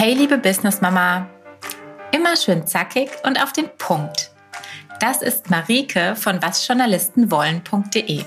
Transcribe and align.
Hey 0.00 0.14
liebe 0.14 0.38
Business 0.38 0.80
Mama, 0.80 1.28
immer 2.12 2.36
schön 2.36 2.64
zackig 2.68 3.10
und 3.24 3.42
auf 3.42 3.52
den 3.52 3.68
Punkt. 3.78 4.30
Das 5.00 5.22
ist 5.22 5.50
Marike 5.50 6.14
von 6.14 6.40
wasjournalistenwollen.de. 6.40 8.22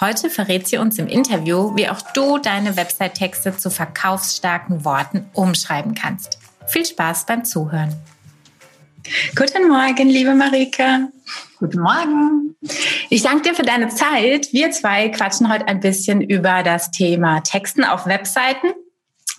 Heute 0.00 0.30
verrät 0.30 0.66
sie 0.66 0.78
uns 0.78 0.98
im 0.98 1.06
Interview, 1.06 1.76
wie 1.76 1.86
auch 1.90 2.00
du 2.14 2.38
deine 2.38 2.78
Website-Texte 2.78 3.54
zu 3.54 3.68
verkaufsstarken 3.68 4.86
Worten 4.86 5.28
umschreiben 5.34 5.94
kannst. 5.94 6.38
Viel 6.66 6.86
Spaß 6.86 7.26
beim 7.26 7.44
Zuhören. 7.44 7.94
Guten 9.36 9.68
Morgen, 9.68 10.08
liebe 10.08 10.34
Marike. 10.34 11.10
Guten 11.58 11.80
Morgen. 11.80 12.56
Ich 13.10 13.22
danke 13.22 13.50
dir 13.50 13.54
für 13.54 13.64
deine 13.64 13.88
Zeit. 13.88 14.50
Wir 14.50 14.70
zwei 14.70 15.10
quatschen 15.10 15.52
heute 15.52 15.68
ein 15.68 15.80
bisschen 15.80 16.22
über 16.22 16.62
das 16.62 16.90
Thema 16.90 17.42
Texten 17.42 17.84
auf 17.84 18.06
Webseiten 18.06 18.68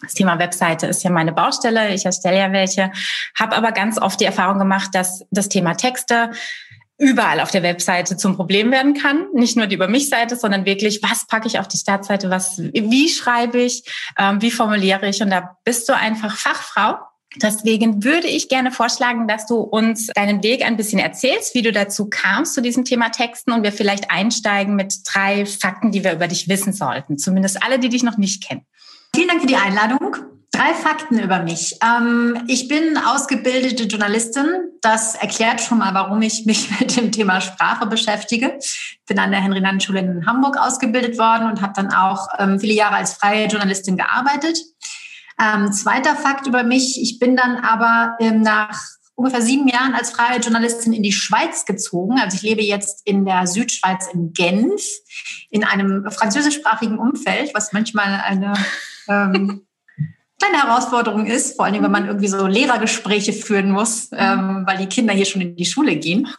das 0.02 0.14
Thema 0.14 0.40
Webseite 0.40 0.88
ist 0.88 1.04
ja 1.04 1.10
meine 1.10 1.34
Baustelle. 1.34 1.94
Ich 1.94 2.06
erstelle 2.06 2.38
ja 2.38 2.52
welche, 2.52 2.92
habe 3.36 3.56
aber 3.56 3.72
ganz 3.72 4.00
oft 4.00 4.20
die 4.20 4.26
Erfahrung 4.26 4.60
gemacht, 4.60 4.92
dass 4.94 5.26
das 5.32 5.50
Thema 5.50 5.74
Texte 5.76 6.32
überall 7.00 7.40
auf 7.40 7.52
der 7.52 7.64
Webseite 7.64 8.18
zum 8.18 8.36
Problem 8.36 8.72
werden 8.72 8.96
kann. 8.96 9.28
Nicht 9.34 9.56
nur 9.56 9.68
die 9.68 9.76
über 9.76 9.88
mich 9.88 10.10
Seite, 10.10 10.36
sondern 10.36 10.66
wirklich, 10.66 11.02
was 11.04 11.28
packe 11.28 11.48
ich 11.48 11.60
auf 11.60 11.68
die 11.68 11.78
Startseite, 11.78 12.30
was, 12.30 12.58
wie 12.58 13.10
schreibe 13.10 13.60
ich, 13.60 13.84
ähm, 14.18 14.42
wie 14.42 14.52
formuliere 14.52 15.08
ich. 15.08 15.22
Und 15.22 15.30
da 15.30 15.58
bist 15.64 15.88
du 15.90 15.96
einfach 15.96 16.36
Fachfrau. 16.36 16.98
Deswegen 17.36 18.04
würde 18.04 18.28
ich 18.28 18.50
gerne 18.50 18.72
vorschlagen, 18.72 19.28
dass 19.28 19.46
du 19.46 19.58
uns 19.58 20.08
deinen 20.08 20.42
Weg 20.42 20.66
ein 20.66 20.78
bisschen 20.78 20.98
erzählst, 20.98 21.54
wie 21.54 21.62
du 21.62 21.72
dazu 21.72 22.10
kamst 22.10 22.56
zu 22.56 22.62
diesem 22.62 22.84
Thema 22.84 23.10
Texten 23.10 23.52
und 23.52 23.64
wir 23.64 23.72
vielleicht 23.72 24.10
einsteigen 24.10 24.76
mit 24.76 24.96
drei 25.06 25.46
Fakten, 25.46 25.92
die 25.92 26.04
wir 26.04 26.14
über 26.14 26.28
dich 26.28 26.48
wissen 26.48 26.74
sollten. 26.74 27.20
Zumindest 27.20 27.62
alle, 27.64 27.78
die 27.78 27.90
dich 27.90 28.02
noch 28.02 28.18
nicht 28.18 28.48
kennen. 28.48 28.66
Vielen 29.18 29.30
Dank 29.30 29.42
für 29.42 29.48
die 29.48 29.56
Einladung. 29.56 30.16
Drei 30.52 30.76
Fakten 30.76 31.18
über 31.18 31.42
mich. 31.42 31.80
Ähm, 31.84 32.44
ich 32.46 32.68
bin 32.68 33.00
ausgebildete 33.00 33.86
Journalistin. 33.86 34.46
Das 34.82 35.16
erklärt 35.16 35.60
schon 35.60 35.80
mal, 35.80 35.96
warum 35.96 36.22
ich 36.22 36.46
mich 36.46 36.70
mit 36.80 36.96
dem 36.96 37.12
Thema 37.12 37.42
Sprache 37.42 37.88
beschäftige. 37.88 38.60
Bin 39.08 39.18
an 39.18 39.32
der 39.32 39.42
Henry-Nannen-Schule 39.42 40.02
in 40.02 40.28
Hamburg 40.28 40.58
ausgebildet 40.58 41.18
worden 41.18 41.50
und 41.50 41.64
habe 41.64 41.74
dann 41.76 41.92
auch 41.92 42.28
ähm, 42.38 42.60
viele 42.60 42.76
Jahre 42.76 42.98
als 42.98 43.14
freie 43.14 43.48
Journalistin 43.48 43.98
gearbeitet. 43.98 44.60
Ähm, 45.42 45.72
zweiter 45.72 46.16
Fakt 46.16 46.46
über 46.46 46.62
mich. 46.62 47.02
Ich 47.02 47.18
bin 47.18 47.36
dann 47.36 47.56
aber 47.58 48.18
nach 48.22 48.80
ungefähr 49.16 49.42
sieben 49.42 49.68
Jahren 49.68 49.96
als 49.96 50.12
freie 50.12 50.40
Journalistin 50.42 50.94
in 50.94 51.02
die 51.02 51.12
Schweiz 51.12 51.66
gezogen. 51.66 52.20
Also 52.20 52.36
ich 52.36 52.44
lebe 52.44 52.62
jetzt 52.62 53.02
in 53.04 53.26
der 53.26 53.48
Südschweiz 53.48 54.10
in 54.14 54.34
Genf 54.34 54.84
in 55.50 55.64
einem 55.64 56.06
französischsprachigen 56.12 57.00
Umfeld, 57.00 57.56
was 57.56 57.74
manchmal 57.74 58.22
eine 58.24 58.54
ähm, 59.10 59.68
kleine 60.40 60.64
Herausforderung 60.64 61.26
ist, 61.26 61.56
vor 61.56 61.66
allem 61.66 61.84
wenn 61.84 61.92
man 61.92 62.08
irgendwie 62.08 62.28
so 62.28 62.46
Lehrergespräche 62.48 63.34
führen 63.34 63.72
muss, 63.72 64.10
ähm, 64.14 64.64
weil 64.66 64.78
die 64.78 64.88
Kinder 64.88 65.14
hier 65.14 65.26
schon 65.26 65.42
in 65.42 65.56
die 65.56 65.66
Schule 65.66 65.96
gehen. 65.96 66.28
Oh 66.30 66.36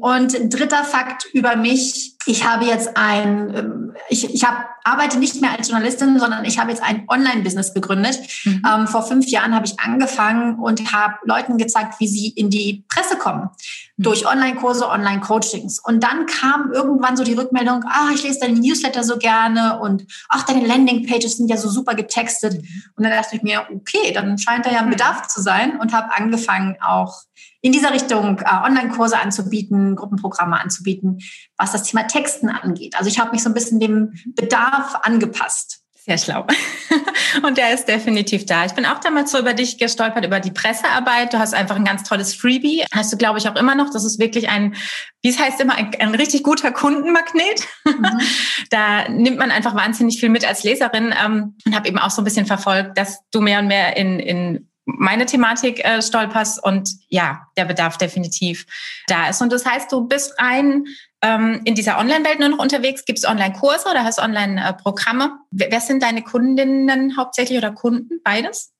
und 0.00 0.52
dritter 0.52 0.84
Fakt 0.84 1.26
über 1.32 1.56
mich, 1.56 2.16
ich 2.26 2.44
habe 2.44 2.64
jetzt 2.64 2.96
ein, 2.96 3.54
ähm, 3.54 3.96
ich, 4.08 4.34
ich 4.34 4.44
hab, 4.44 4.68
arbeite 4.82 5.18
nicht 5.18 5.40
mehr 5.40 5.52
als 5.56 5.68
Journalistin, 5.68 6.18
sondern 6.18 6.44
ich 6.44 6.58
habe 6.58 6.70
jetzt 6.70 6.82
ein 6.82 7.04
Online-Business 7.08 7.72
gegründet. 7.72 8.18
Mhm. 8.44 8.62
Ähm, 8.68 8.86
vor 8.88 9.04
fünf 9.04 9.28
Jahren 9.28 9.54
habe 9.54 9.66
ich 9.66 9.78
angefangen 9.78 10.58
und 10.58 10.92
habe 10.92 11.14
Leuten 11.24 11.56
gezeigt, 11.56 12.00
wie 12.00 12.08
sie 12.08 12.28
in 12.28 12.50
die 12.50 12.84
Presse 12.88 13.16
kommen. 13.16 13.50
Mhm. 13.96 14.02
Durch 14.02 14.26
Online-Kurse, 14.26 14.88
Online-Coachings. 14.88 15.78
Und 15.78 16.02
dann 16.02 16.26
kam 16.26 16.72
irgendwann 16.72 17.16
so 17.16 17.22
die 17.22 17.34
Rückmeldung, 17.34 17.84
ah, 17.86 18.10
ich 18.12 18.24
lese 18.24 18.40
deine 18.40 18.58
Newsletter 18.58 19.04
so 19.04 19.18
gerne 19.18 19.78
und 19.78 20.04
ach, 20.28 20.44
deine 20.44 20.66
Landing-Pages 20.66 21.36
sind 21.36 21.48
ja 21.48 21.56
so 21.56 21.68
super 21.68 21.94
getextet. 21.94 22.54
Mhm. 22.54 22.82
Und 22.96 23.04
dann 23.04 23.12
dachte 23.12 23.36
ich 23.36 23.42
mir, 23.42 23.64
okay, 23.72 24.12
dann 24.12 24.36
scheint 24.38 24.66
da 24.66 24.72
ja 24.72 24.80
ein 24.80 24.90
Bedarf 24.90 25.28
zu 25.28 25.40
sein 25.40 25.78
und 25.78 25.92
habe 25.92 26.12
angefangen 26.12 26.76
auch 26.84 27.22
in 27.66 27.72
dieser 27.72 27.92
Richtung 27.92 28.38
äh, 28.38 28.64
Online-Kurse 28.64 29.18
anzubieten, 29.18 29.96
Gruppenprogramme 29.96 30.60
anzubieten, 30.60 31.18
was 31.56 31.72
das 31.72 31.82
Thema 31.82 32.04
Texten 32.04 32.48
angeht. 32.48 32.94
Also 32.96 33.10
ich 33.10 33.18
habe 33.18 33.32
mich 33.32 33.42
so 33.42 33.50
ein 33.50 33.54
bisschen 33.54 33.80
dem 33.80 34.12
Bedarf 34.36 35.00
angepasst. 35.02 35.80
Sehr 35.96 36.16
schlau. 36.16 36.46
Und 37.42 37.58
der 37.58 37.74
ist 37.74 37.86
definitiv 37.88 38.46
da. 38.46 38.64
Ich 38.64 38.74
bin 38.74 38.86
auch 38.86 39.00
damals 39.00 39.32
so 39.32 39.40
über 39.40 39.52
dich 39.52 39.78
gestolpert, 39.78 40.24
über 40.24 40.38
die 40.38 40.52
Pressearbeit. 40.52 41.32
Du 41.32 41.40
hast 41.40 41.54
einfach 41.54 41.74
ein 41.74 41.84
ganz 41.84 42.04
tolles 42.04 42.36
Freebie. 42.36 42.84
Hast 42.94 43.12
du, 43.12 43.16
glaube 43.16 43.40
ich, 43.40 43.48
auch 43.48 43.56
immer 43.56 43.74
noch. 43.74 43.90
Das 43.90 44.04
ist 44.04 44.20
wirklich 44.20 44.48
ein, 44.48 44.76
wie 45.22 45.30
es 45.30 45.40
heißt 45.40 45.60
immer, 45.60 45.74
ein, 45.74 45.90
ein 45.98 46.14
richtig 46.14 46.44
guter 46.44 46.70
Kundenmagnet. 46.70 47.66
Mhm. 47.84 48.20
Da 48.70 49.08
nimmt 49.08 49.38
man 49.38 49.50
einfach 49.50 49.74
wahnsinnig 49.74 50.20
viel 50.20 50.28
mit 50.28 50.46
als 50.46 50.62
Leserin 50.62 51.12
ähm, 51.24 51.56
und 51.64 51.74
habe 51.74 51.88
eben 51.88 51.98
auch 51.98 52.10
so 52.10 52.22
ein 52.22 52.24
bisschen 52.24 52.46
verfolgt, 52.46 52.96
dass 52.96 53.18
du 53.32 53.40
mehr 53.40 53.58
und 53.58 53.66
mehr 53.66 53.96
in, 53.96 54.18
in 54.18 54.68
meine 54.86 55.26
Thematik 55.26 55.84
äh, 55.84 56.00
stolperst 56.00 56.62
und 56.62 56.88
ja, 57.08 57.42
der 57.56 57.64
Bedarf 57.64 57.98
definitiv 57.98 58.66
da 59.08 59.28
ist. 59.28 59.42
Und 59.42 59.52
das 59.52 59.66
heißt, 59.66 59.90
du 59.90 60.06
bist 60.06 60.40
rein 60.40 60.84
ähm, 61.22 61.60
in 61.64 61.74
dieser 61.74 61.98
Online-Welt 61.98 62.38
nur 62.38 62.50
noch 62.50 62.58
unterwegs. 62.58 63.04
Gibt 63.04 63.18
es 63.18 63.24
Online-Kurse 63.24 63.88
oder 63.90 64.04
hast 64.04 64.20
Online-Programme? 64.20 65.38
Wer 65.50 65.80
sind 65.80 66.02
deine 66.02 66.22
Kundinnen 66.22 67.16
hauptsächlich 67.16 67.58
oder 67.58 67.72
Kunden? 67.72 68.20
Beides? 68.22 68.72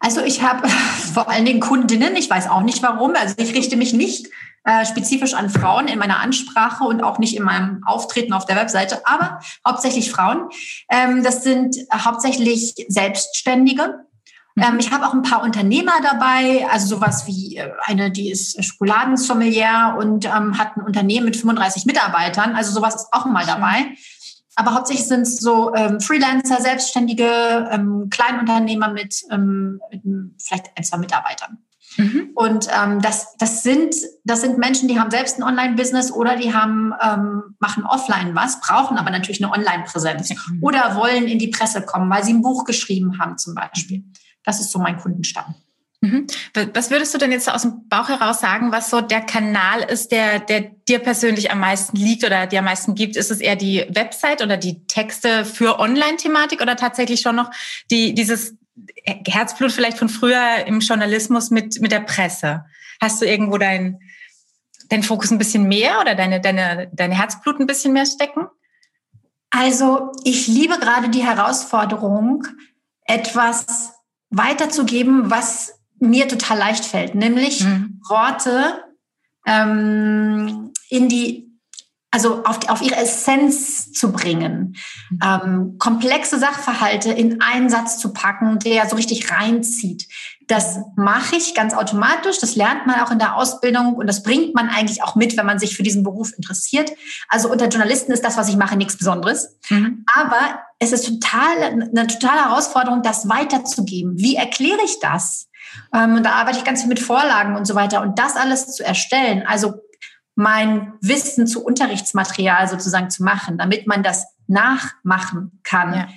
Also 0.00 0.22
ich 0.22 0.42
habe 0.42 0.68
vor 1.14 1.30
allen 1.30 1.46
Dingen 1.46 1.60
Kundinnen. 1.60 2.14
Ich 2.14 2.28
weiß 2.28 2.48
auch 2.48 2.62
nicht 2.62 2.82
warum. 2.82 3.14
Also 3.16 3.34
ich 3.38 3.54
richte 3.54 3.76
mich 3.76 3.94
nicht 3.94 4.28
äh, 4.64 4.84
spezifisch 4.84 5.32
an 5.32 5.48
Frauen 5.48 5.88
in 5.88 5.98
meiner 5.98 6.20
Ansprache 6.20 6.84
und 6.84 7.02
auch 7.02 7.18
nicht 7.18 7.36
in 7.36 7.42
meinem 7.42 7.82
Auftreten 7.86 8.34
auf 8.34 8.44
der 8.44 8.56
Webseite, 8.56 9.06
aber 9.06 9.40
hauptsächlich 9.66 10.10
Frauen. 10.10 10.48
Ähm, 10.90 11.22
das 11.22 11.42
sind 11.42 11.76
hauptsächlich 11.92 12.74
Selbstständige 12.88 14.04
ähm, 14.56 14.78
ich 14.78 14.92
habe 14.92 15.06
auch 15.06 15.14
ein 15.14 15.22
paar 15.22 15.42
Unternehmer 15.42 15.94
dabei, 16.02 16.66
also 16.70 16.96
sowas 16.96 17.26
wie 17.26 17.56
äh, 17.56 17.72
eine, 17.82 18.10
die 18.10 18.30
ist 18.30 18.62
Schokoladensommelier 18.64 19.96
und 19.98 20.26
ähm, 20.26 20.58
hat 20.58 20.76
ein 20.76 20.82
Unternehmen 20.82 21.26
mit 21.26 21.36
35 21.36 21.86
Mitarbeitern. 21.86 22.54
Also 22.54 22.72
sowas 22.72 22.94
ist 22.94 23.08
auch 23.12 23.26
mal 23.26 23.44
dabei. 23.46 23.94
Aber 24.56 24.74
hauptsächlich 24.74 25.08
sind 25.08 25.22
es 25.22 25.38
so 25.38 25.74
ähm, 25.74 26.00
Freelancer, 26.00 26.60
Selbstständige, 26.60 27.68
ähm, 27.72 28.08
Kleinunternehmer 28.10 28.88
mit, 28.92 29.22
ähm, 29.32 29.80
mit 29.90 30.02
vielleicht 30.40 30.66
ein, 30.76 30.84
zwei 30.84 30.98
Mitarbeitern. 30.98 31.58
Mhm. 31.96 32.30
Und 32.34 32.68
ähm, 32.72 33.00
das, 33.00 33.36
das, 33.38 33.64
sind, 33.64 33.94
das 34.24 34.40
sind 34.40 34.58
Menschen, 34.58 34.88
die 34.88 34.98
haben 34.98 35.10
selbst 35.10 35.38
ein 35.38 35.42
Online-Business 35.42 36.12
oder 36.12 36.36
die 36.36 36.54
haben, 36.54 36.92
ähm, 37.02 37.56
machen 37.58 37.84
offline 37.84 38.34
was, 38.34 38.60
brauchen 38.60 38.98
aber 38.98 39.10
natürlich 39.10 39.42
eine 39.42 39.52
Online-Präsenz 39.52 40.30
mhm. 40.30 40.62
oder 40.62 40.96
wollen 40.96 41.26
in 41.26 41.38
die 41.38 41.48
Presse 41.48 41.82
kommen, 41.82 42.10
weil 42.10 42.24
sie 42.24 42.32
ein 42.32 42.42
Buch 42.42 42.64
geschrieben 42.64 43.18
haben 43.18 43.38
zum 43.38 43.54
Beispiel. 43.54 44.04
Das 44.44 44.60
ist 44.60 44.70
so 44.70 44.78
mein 44.78 44.98
Kundenstamm. 44.98 45.54
Mhm. 46.00 46.26
Was 46.74 46.90
würdest 46.90 47.14
du 47.14 47.18
denn 47.18 47.32
jetzt 47.32 47.50
aus 47.50 47.62
dem 47.62 47.88
Bauch 47.88 48.08
heraus 48.08 48.40
sagen, 48.40 48.72
was 48.72 48.90
so 48.90 49.00
der 49.00 49.22
Kanal 49.22 49.80
ist, 49.80 50.12
der, 50.12 50.38
der 50.38 50.60
dir 50.60 50.98
persönlich 50.98 51.50
am 51.50 51.60
meisten 51.60 51.96
liegt 51.96 52.24
oder 52.24 52.46
dir 52.46 52.58
am 52.58 52.66
meisten 52.66 52.94
gibt? 52.94 53.16
Ist 53.16 53.30
es 53.30 53.40
eher 53.40 53.56
die 53.56 53.86
Website 53.88 54.42
oder 54.42 54.58
die 54.58 54.86
Texte 54.86 55.44
für 55.46 55.78
Online-Thematik 55.78 56.60
oder 56.60 56.76
tatsächlich 56.76 57.20
schon 57.20 57.36
noch 57.36 57.50
die, 57.90 58.14
dieses 58.14 58.54
Herzblut 59.06 59.72
vielleicht 59.72 59.98
von 59.98 60.10
früher 60.10 60.66
im 60.66 60.80
Journalismus 60.80 61.50
mit, 61.50 61.80
mit 61.80 61.90
der 61.90 62.00
Presse? 62.00 62.66
Hast 63.00 63.22
du 63.22 63.26
irgendwo 63.26 63.56
deinen 63.56 64.00
dein 64.88 65.02
Fokus 65.02 65.30
ein 65.30 65.38
bisschen 65.38 65.64
mehr 65.64 66.00
oder 66.00 66.14
deine, 66.14 66.40
deine, 66.40 66.90
deine 66.92 67.16
Herzblut 67.16 67.58
ein 67.58 67.66
bisschen 67.66 67.92
mehr 67.92 68.06
stecken? 68.06 68.46
Also 69.50 70.12
ich 70.24 70.46
liebe 70.48 70.78
gerade 70.78 71.08
die 71.08 71.24
Herausforderung, 71.24 72.46
etwas 73.04 73.94
weiterzugeben, 74.36 75.30
was 75.30 75.80
mir 75.98 76.28
total 76.28 76.58
leicht 76.58 76.84
fällt, 76.84 77.14
nämlich 77.14 77.64
mhm. 77.64 78.00
Worte 78.08 78.84
ähm, 79.46 80.72
in 80.88 81.08
die, 81.08 81.50
also 82.14 82.44
auf, 82.44 82.60
die, 82.60 82.68
auf 82.68 82.80
ihre 82.80 82.94
Essenz 82.94 83.92
zu 83.92 84.12
bringen, 84.12 84.76
mhm. 85.10 85.18
ähm, 85.24 85.76
komplexe 85.80 86.38
Sachverhalte 86.38 87.10
in 87.10 87.42
einen 87.42 87.68
Satz 87.68 87.98
zu 87.98 88.12
packen, 88.12 88.60
der 88.60 88.88
so 88.88 88.94
richtig 88.94 89.32
reinzieht. 89.32 90.06
Das 90.46 90.78
mache 90.94 91.34
ich 91.34 91.56
ganz 91.56 91.74
automatisch. 91.74 92.38
Das 92.38 92.54
lernt 92.54 92.86
man 92.86 93.00
auch 93.00 93.10
in 93.10 93.18
der 93.18 93.34
Ausbildung 93.34 93.94
und 93.94 94.06
das 94.06 94.22
bringt 94.22 94.54
man 94.54 94.68
eigentlich 94.68 95.02
auch 95.02 95.16
mit, 95.16 95.36
wenn 95.36 95.44
man 95.44 95.58
sich 95.58 95.76
für 95.76 95.82
diesen 95.82 96.04
Beruf 96.04 96.32
interessiert. 96.36 96.92
Also 97.28 97.50
unter 97.50 97.66
Journalisten 97.66 98.12
ist 98.12 98.24
das, 98.24 98.36
was 98.36 98.48
ich 98.48 98.56
mache, 98.56 98.76
nichts 98.76 98.96
Besonderes. 98.96 99.58
Mhm. 99.68 100.04
Aber 100.14 100.60
es 100.78 100.92
ist 100.92 101.06
total, 101.06 101.62
eine 101.62 102.06
totale 102.06 102.44
Herausforderung, 102.44 103.02
das 103.02 103.28
weiterzugeben. 103.28 104.12
Wie 104.18 104.36
erkläre 104.36 104.84
ich 104.84 105.00
das? 105.00 105.48
Ähm, 105.92 106.14
und 106.14 106.22
da 106.22 106.34
arbeite 106.34 106.58
ich 106.58 106.64
ganz 106.64 106.82
viel 106.82 106.88
mit 106.88 107.00
Vorlagen 107.00 107.56
und 107.56 107.66
so 107.66 107.74
weiter. 107.74 108.02
Und 108.02 108.20
das 108.20 108.36
alles 108.36 108.72
zu 108.72 108.84
erstellen, 108.84 109.42
also 109.48 109.74
mein 110.34 110.94
Wissen 111.00 111.46
zu 111.46 111.64
Unterrichtsmaterial 111.64 112.68
sozusagen 112.68 113.10
zu 113.10 113.22
machen, 113.22 113.58
damit 113.58 113.86
man 113.86 114.02
das 114.02 114.26
nachmachen 114.46 115.60
kann. 115.62 115.94
Ja. 115.94 116.08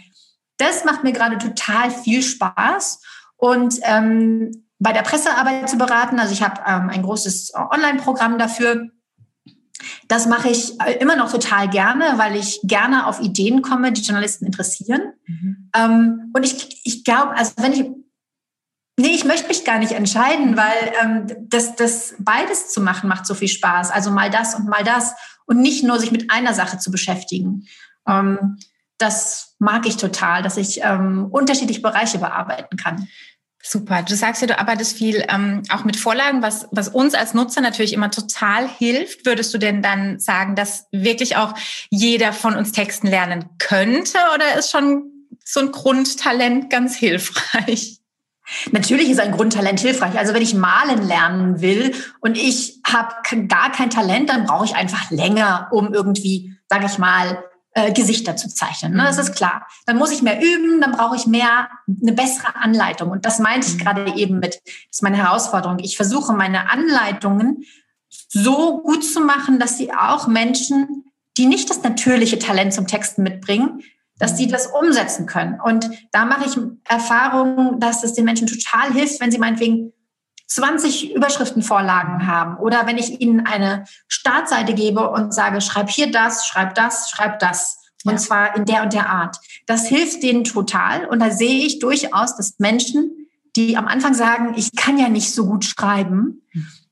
Das 0.57 0.85
macht 0.85 1.03
mir 1.03 1.13
gerade 1.13 1.37
total 1.37 1.91
viel 1.91 2.23
Spaß 2.23 3.01
und 3.35 3.75
ähm, 3.83 4.51
bei 4.79 4.91
der 4.91 5.01
Pressearbeit 5.01 5.69
zu 5.69 5.77
beraten. 5.77 6.19
Also 6.19 6.33
ich 6.33 6.41
habe 6.41 6.61
ähm, 6.65 6.89
ein 6.89 7.03
großes 7.03 7.53
Online-Programm 7.55 8.37
dafür. 8.37 8.89
Das 10.07 10.27
mache 10.27 10.49
ich 10.49 10.79
äh, 10.81 10.93
immer 10.99 11.15
noch 11.15 11.31
total 11.31 11.69
gerne, 11.69 12.13
weil 12.17 12.35
ich 12.35 12.59
gerne 12.63 13.05
auf 13.05 13.19
Ideen 13.21 13.61
komme, 13.61 13.91
die 13.91 14.01
Journalisten 14.01 14.45
interessieren. 14.45 15.13
Mhm. 15.27 15.69
Ähm, 15.75 16.31
und 16.35 16.43
ich, 16.43 16.81
ich 16.83 17.03
glaube, 17.03 17.35
also 17.35 17.53
wenn 17.57 17.73
ich 17.73 17.85
Nee, 18.99 19.09
ich 19.09 19.25
möchte 19.25 19.47
mich 19.47 19.63
gar 19.63 19.77
nicht 19.77 19.91
entscheiden, 19.91 20.57
weil 20.57 20.94
ähm, 21.03 21.27
das, 21.49 21.75
das 21.75 22.15
beides 22.17 22.69
zu 22.69 22.81
machen 22.81 23.07
macht 23.07 23.27
so 23.27 23.35
viel 23.35 23.47
Spaß. 23.47 23.91
Also 23.91 24.09
mal 24.09 24.31
das 24.31 24.55
und 24.55 24.67
mal 24.67 24.83
das 24.83 25.13
und 25.45 25.59
nicht 25.59 25.83
nur 25.83 25.99
sich 25.99 26.11
mit 26.11 26.31
einer 26.31 26.55
Sache 26.55 26.79
zu 26.79 26.89
beschäftigen. 26.89 27.67
Ähm, 28.07 28.57
das 28.97 29.55
mag 29.59 29.85
ich 29.85 29.97
total, 29.97 30.41
dass 30.41 30.57
ich 30.57 30.81
ähm, 30.81 31.27
unterschiedliche 31.29 31.81
Bereiche 31.81 32.17
bearbeiten 32.17 32.75
kann. 32.77 33.07
Super. 33.61 34.01
Du 34.01 34.15
sagst 34.15 34.41
ja, 34.41 34.47
du 34.47 34.57
arbeitest 34.57 34.97
viel 34.97 35.23
ähm, 35.29 35.61
auch 35.69 35.83
mit 35.83 35.97
Vorlagen, 35.97 36.41
was, 36.41 36.67
was 36.71 36.88
uns 36.88 37.13
als 37.13 37.35
Nutzer 37.35 37.61
natürlich 37.61 37.93
immer 37.93 38.09
total 38.09 38.67
hilft. 38.67 39.25
Würdest 39.25 39.53
du 39.53 39.57
denn 39.57 39.83
dann 39.83 40.19
sagen, 40.19 40.55
dass 40.55 40.88
wirklich 40.91 41.35
auch 41.35 41.53
jeder 41.89 42.33
von 42.33 42.55
uns 42.55 42.71
Texten 42.71 43.07
lernen 43.07 43.50
könnte 43.59 44.17
oder 44.33 44.57
ist 44.57 44.71
schon 44.71 45.11
so 45.43 45.59
ein 45.59 45.71
Grundtalent 45.71 46.69
ganz 46.71 46.95
hilfreich? 46.95 48.00
Natürlich 48.71 49.09
ist 49.09 49.19
ein 49.19 49.31
Grundtalent 49.31 49.79
hilfreich. 49.79 50.17
Also 50.17 50.33
wenn 50.33 50.41
ich 50.41 50.53
malen 50.53 51.05
lernen 51.05 51.61
will 51.61 51.94
und 52.21 52.38
ich 52.38 52.79
habe 52.85 53.13
gar 53.47 53.71
kein 53.71 53.89
Talent, 53.89 54.29
dann 54.29 54.45
brauche 54.45 54.65
ich 54.65 54.75
einfach 54.75 55.11
länger, 55.11 55.67
um 55.71 55.94
irgendwie, 55.94 56.53
sage 56.69 56.85
ich 56.85 56.97
mal, 56.97 57.44
äh, 57.73 57.91
Gesichter 57.91 58.35
zu 58.35 58.49
zeichnen. 58.49 58.94
Ne? 58.94 59.03
Das 59.03 59.17
ist 59.17 59.35
klar. 59.35 59.67
Dann 59.85 59.97
muss 59.97 60.11
ich 60.11 60.21
mehr 60.21 60.41
üben, 60.41 60.81
dann 60.81 60.94
brauche 60.94 61.15
ich 61.15 61.27
mehr, 61.27 61.69
eine 62.01 62.13
bessere 62.13 62.55
Anleitung. 62.55 63.11
Und 63.11 63.25
das 63.25 63.39
meinte 63.39 63.67
ich 63.67 63.75
mhm. 63.75 63.79
gerade 63.79 64.15
eben 64.15 64.39
mit, 64.39 64.55
das 64.55 64.73
ist 64.91 65.03
meine 65.03 65.17
Herausforderung. 65.17 65.79
Ich 65.79 65.95
versuche 65.95 66.33
meine 66.33 66.71
Anleitungen 66.71 67.65
so 68.29 68.81
gut 68.81 69.05
zu 69.05 69.21
machen, 69.21 69.59
dass 69.59 69.77
sie 69.77 69.93
auch 69.93 70.27
Menschen, 70.27 71.05
die 71.38 71.45
nicht 71.45 71.69
das 71.69 71.83
natürliche 71.83 72.39
Talent 72.39 72.73
zum 72.73 72.88
Texten 72.88 73.21
mitbringen, 73.21 73.83
dass 74.19 74.35
die 74.35 74.47
das 74.47 74.67
umsetzen 74.67 75.25
können. 75.25 75.59
Und 75.59 75.89
da 76.11 76.25
mache 76.25 76.45
ich 76.45 76.57
Erfahrungen, 76.85 77.79
dass 77.79 78.03
es 78.03 78.13
den 78.13 78.25
Menschen 78.25 78.47
total 78.47 78.91
hilft, 78.91 79.21
wenn 79.21 79.31
sie 79.31 79.37
meinetwegen 79.37 79.93
20 80.47 81.13
Überschriftenvorlagen 81.13 82.25
haben 82.25 82.57
oder 82.57 82.87
wenn 82.87 82.97
ich 82.97 83.19
ihnen 83.21 83.45
eine 83.45 83.83
Startseite 84.07 84.73
gebe 84.73 85.09
und 85.09 85.33
sage, 85.33 85.61
schreib 85.61 85.89
hier 85.89 86.11
das, 86.11 86.47
schreib 86.47 86.73
das, 86.75 87.09
schreib 87.09 87.39
das. 87.39 87.79
Und 88.05 88.13
ja. 88.13 88.17
zwar 88.17 88.55
in 88.55 88.65
der 88.65 88.83
und 88.83 88.93
der 88.93 89.09
Art. 89.09 89.37
Das 89.65 89.87
hilft 89.87 90.23
denen 90.23 90.45
total. 90.45 91.05
Und 91.05 91.19
da 91.19 91.31
sehe 91.31 91.65
ich 91.65 91.79
durchaus, 91.79 92.37
dass 92.37 92.59
Menschen, 92.59 93.27
die 93.55 93.75
am 93.75 93.87
Anfang 93.87 94.13
sagen, 94.13 94.53
ich 94.55 94.75
kann 94.75 94.97
ja 94.97 95.09
nicht 95.09 95.33
so 95.33 95.45
gut 95.45 95.65
schreiben, 95.65 96.43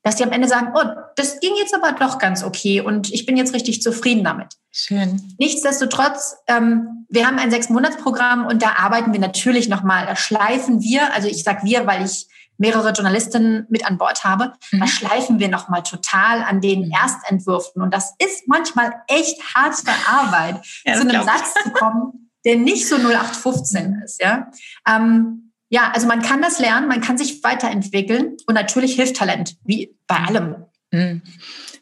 dass 0.06 0.16
die 0.16 0.24
am 0.24 0.32
Ende 0.32 0.48
sagen, 0.48 0.68
oh, 0.76 0.84
das 1.16 1.40
ging 1.40 1.54
jetzt 1.58 1.74
aber 1.74 1.94
doch 1.94 2.20
ganz 2.20 2.44
okay 2.44 2.80
und 2.80 3.12
ich 3.12 3.26
bin 3.26 3.38
jetzt 3.38 3.56
richtig 3.56 3.82
zufrieden 3.82 4.24
damit. 4.24 4.54
Schön. 4.72 5.36
Nichtsdestotrotz, 5.40 6.38
ähm, 6.46 7.08
wir 7.10 7.26
haben 7.26 7.40
ein 7.40 7.50
Sechs-Monats-Programm 7.50 8.46
und 8.46 8.62
da 8.62 8.74
arbeiten 8.78 9.14
wir 9.14 9.20
natürlich 9.20 9.68
nochmal, 9.68 10.06
da 10.06 10.16
schleifen 10.16 10.80
wir, 10.82 11.12
also 11.16 11.28
ich 11.28 11.44
sage 11.44 11.62
wir, 11.64 11.88
weil 11.88 12.06
ich 12.06 12.28
mehrere 12.60 12.92
Journalistinnen 12.92 13.66
mit 13.70 13.84
an 13.88 13.98
Bord 13.98 14.24
habe, 14.24 14.54
mhm. 14.72 14.82
da 14.82 14.88
schleifen 14.88 15.40
wir 15.40 15.48
nochmal 15.48 15.82
total 15.82 16.44
an 16.44 16.62
den 16.62 16.86
mhm. 16.86 16.92
Erstentwürfen. 16.92 17.82
Und 17.82 17.92
das 17.92 18.14
ist 18.20 18.48
manchmal 18.48 18.94
echt 19.08 19.42
harte 19.56 19.92
Arbeit, 20.08 20.64
ja, 20.86 20.94
zu 20.94 21.02
einem 21.02 21.24
Satz 21.24 21.52
zu 21.64 21.72
kommen, 21.72 22.30
der 22.46 22.58
nicht 22.58 22.88
so 22.88 22.98
0815 22.98 24.04
ist. 24.06 24.22
Ja? 24.22 24.52
Ähm, 24.88 25.45
ja, 25.76 25.92
also 25.94 26.08
man 26.08 26.22
kann 26.22 26.42
das 26.42 26.60
lernen, 26.60 26.88
man 26.88 27.02
kann 27.02 27.18
sich 27.18 27.44
weiterentwickeln 27.44 28.38
und 28.48 28.54
natürlich 28.54 28.96
hilft 28.96 29.18
Talent, 29.18 29.58
wie 29.66 29.94
bei 30.08 30.16
allem. 30.16 30.56
Mhm. 30.92 31.22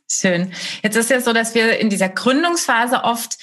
Schön. 0.09 0.51
Jetzt 0.81 0.95
ist 0.95 1.11
ja 1.11 1.21
so, 1.21 1.31
dass 1.31 1.53
wir 1.53 1.77
in 1.77 1.91
dieser 1.91 2.09
Gründungsphase 2.09 3.03
oft 3.03 3.37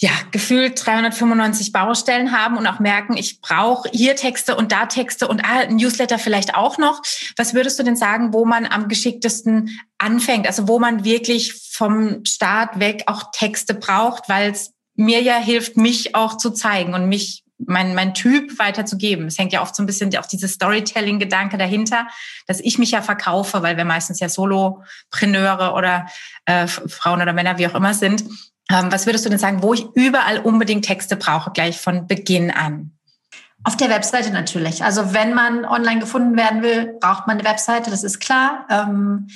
ja, 0.00 0.10
gefühlt 0.32 0.84
395 0.84 1.70
Baustellen 1.70 2.32
haben 2.32 2.56
und 2.56 2.66
auch 2.66 2.80
merken, 2.80 3.16
ich 3.16 3.40
brauche 3.40 3.88
hier 3.92 4.16
Texte 4.16 4.56
und 4.56 4.72
da 4.72 4.86
Texte 4.86 5.28
und 5.28 5.44
ah, 5.44 5.60
ein 5.60 5.76
Newsletter 5.76 6.18
vielleicht 6.18 6.56
auch 6.56 6.76
noch. 6.76 7.00
Was 7.36 7.54
würdest 7.54 7.78
du 7.78 7.84
denn 7.84 7.94
sagen, 7.94 8.32
wo 8.32 8.44
man 8.44 8.66
am 8.66 8.88
geschicktesten 8.88 9.78
anfängt? 9.98 10.48
Also 10.48 10.66
wo 10.66 10.80
man 10.80 11.04
wirklich 11.04 11.54
vom 11.70 12.24
Start 12.24 12.80
weg 12.80 13.04
auch 13.06 13.30
Texte 13.32 13.74
braucht, 13.74 14.28
weil 14.28 14.50
es 14.50 14.72
mir 14.96 15.22
ja 15.22 15.36
hilft, 15.36 15.76
mich 15.76 16.16
auch 16.16 16.36
zu 16.36 16.50
zeigen 16.50 16.94
und 16.94 17.08
mich 17.08 17.43
mein, 17.58 17.94
mein 17.94 18.14
Typ 18.14 18.58
weiterzugeben. 18.58 19.26
Es 19.26 19.38
hängt 19.38 19.52
ja 19.52 19.62
oft 19.62 19.74
so 19.74 19.82
ein 19.82 19.86
bisschen 19.86 20.14
auf 20.16 20.26
dieses 20.26 20.52
Storytelling-Gedanke 20.52 21.56
dahinter, 21.56 22.08
dass 22.46 22.60
ich 22.60 22.78
mich 22.78 22.90
ja 22.90 23.02
verkaufe, 23.02 23.62
weil 23.62 23.76
wir 23.76 23.84
meistens 23.84 24.20
ja 24.20 24.28
Solopreneure 24.28 25.74
oder 25.74 26.06
äh, 26.46 26.66
Frauen 26.66 27.22
oder 27.22 27.32
Männer, 27.32 27.58
wie 27.58 27.66
auch 27.66 27.74
immer 27.74 27.94
sind. 27.94 28.24
Ähm, 28.70 28.90
was 28.90 29.06
würdest 29.06 29.24
du 29.24 29.30
denn 29.30 29.38
sagen, 29.38 29.62
wo 29.62 29.74
ich 29.74 29.86
überall 29.94 30.38
unbedingt 30.38 30.84
Texte 30.84 31.16
brauche, 31.16 31.50
gleich 31.52 31.80
von 31.80 32.06
Beginn 32.06 32.50
an? 32.50 32.92
Auf 33.62 33.76
der 33.76 33.88
Webseite 33.88 34.30
natürlich. 34.30 34.84
Also 34.84 35.14
wenn 35.14 35.32
man 35.32 35.64
online 35.64 36.00
gefunden 36.00 36.36
werden 36.36 36.62
will, 36.62 36.96
braucht 37.00 37.26
man 37.26 37.38
eine 37.38 37.48
Webseite, 37.48 37.90
das 37.90 38.04
ist 38.04 38.20
klar. 38.20 38.66
Ähm, 38.68 39.28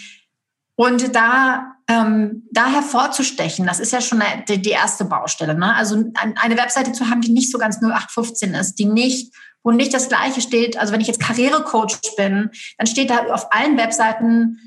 und 0.78 1.16
da, 1.16 1.74
ähm, 1.88 2.44
da 2.52 2.68
hervorzustechen, 2.68 3.66
das 3.66 3.80
ist 3.80 3.92
ja 3.92 4.00
schon 4.00 4.22
die, 4.48 4.62
die 4.62 4.70
erste 4.70 5.04
Baustelle. 5.04 5.56
Ne? 5.56 5.74
Also 5.74 6.04
eine 6.14 6.56
Webseite 6.56 6.92
zu 6.92 7.10
haben, 7.10 7.20
die 7.20 7.32
nicht 7.32 7.50
so 7.50 7.58
ganz 7.58 7.82
0815 7.82 8.54
ist, 8.54 8.76
die 8.76 8.84
nicht, 8.84 9.34
wo 9.64 9.72
nicht 9.72 9.92
das 9.92 10.08
Gleiche 10.08 10.40
steht. 10.40 10.78
Also 10.78 10.92
wenn 10.92 11.00
ich 11.00 11.08
jetzt 11.08 11.18
Karrierecoach 11.18 11.98
bin, 12.16 12.50
dann 12.78 12.86
steht 12.86 13.10
da 13.10 13.26
auf 13.26 13.52
allen 13.52 13.76
Webseiten 13.76 14.60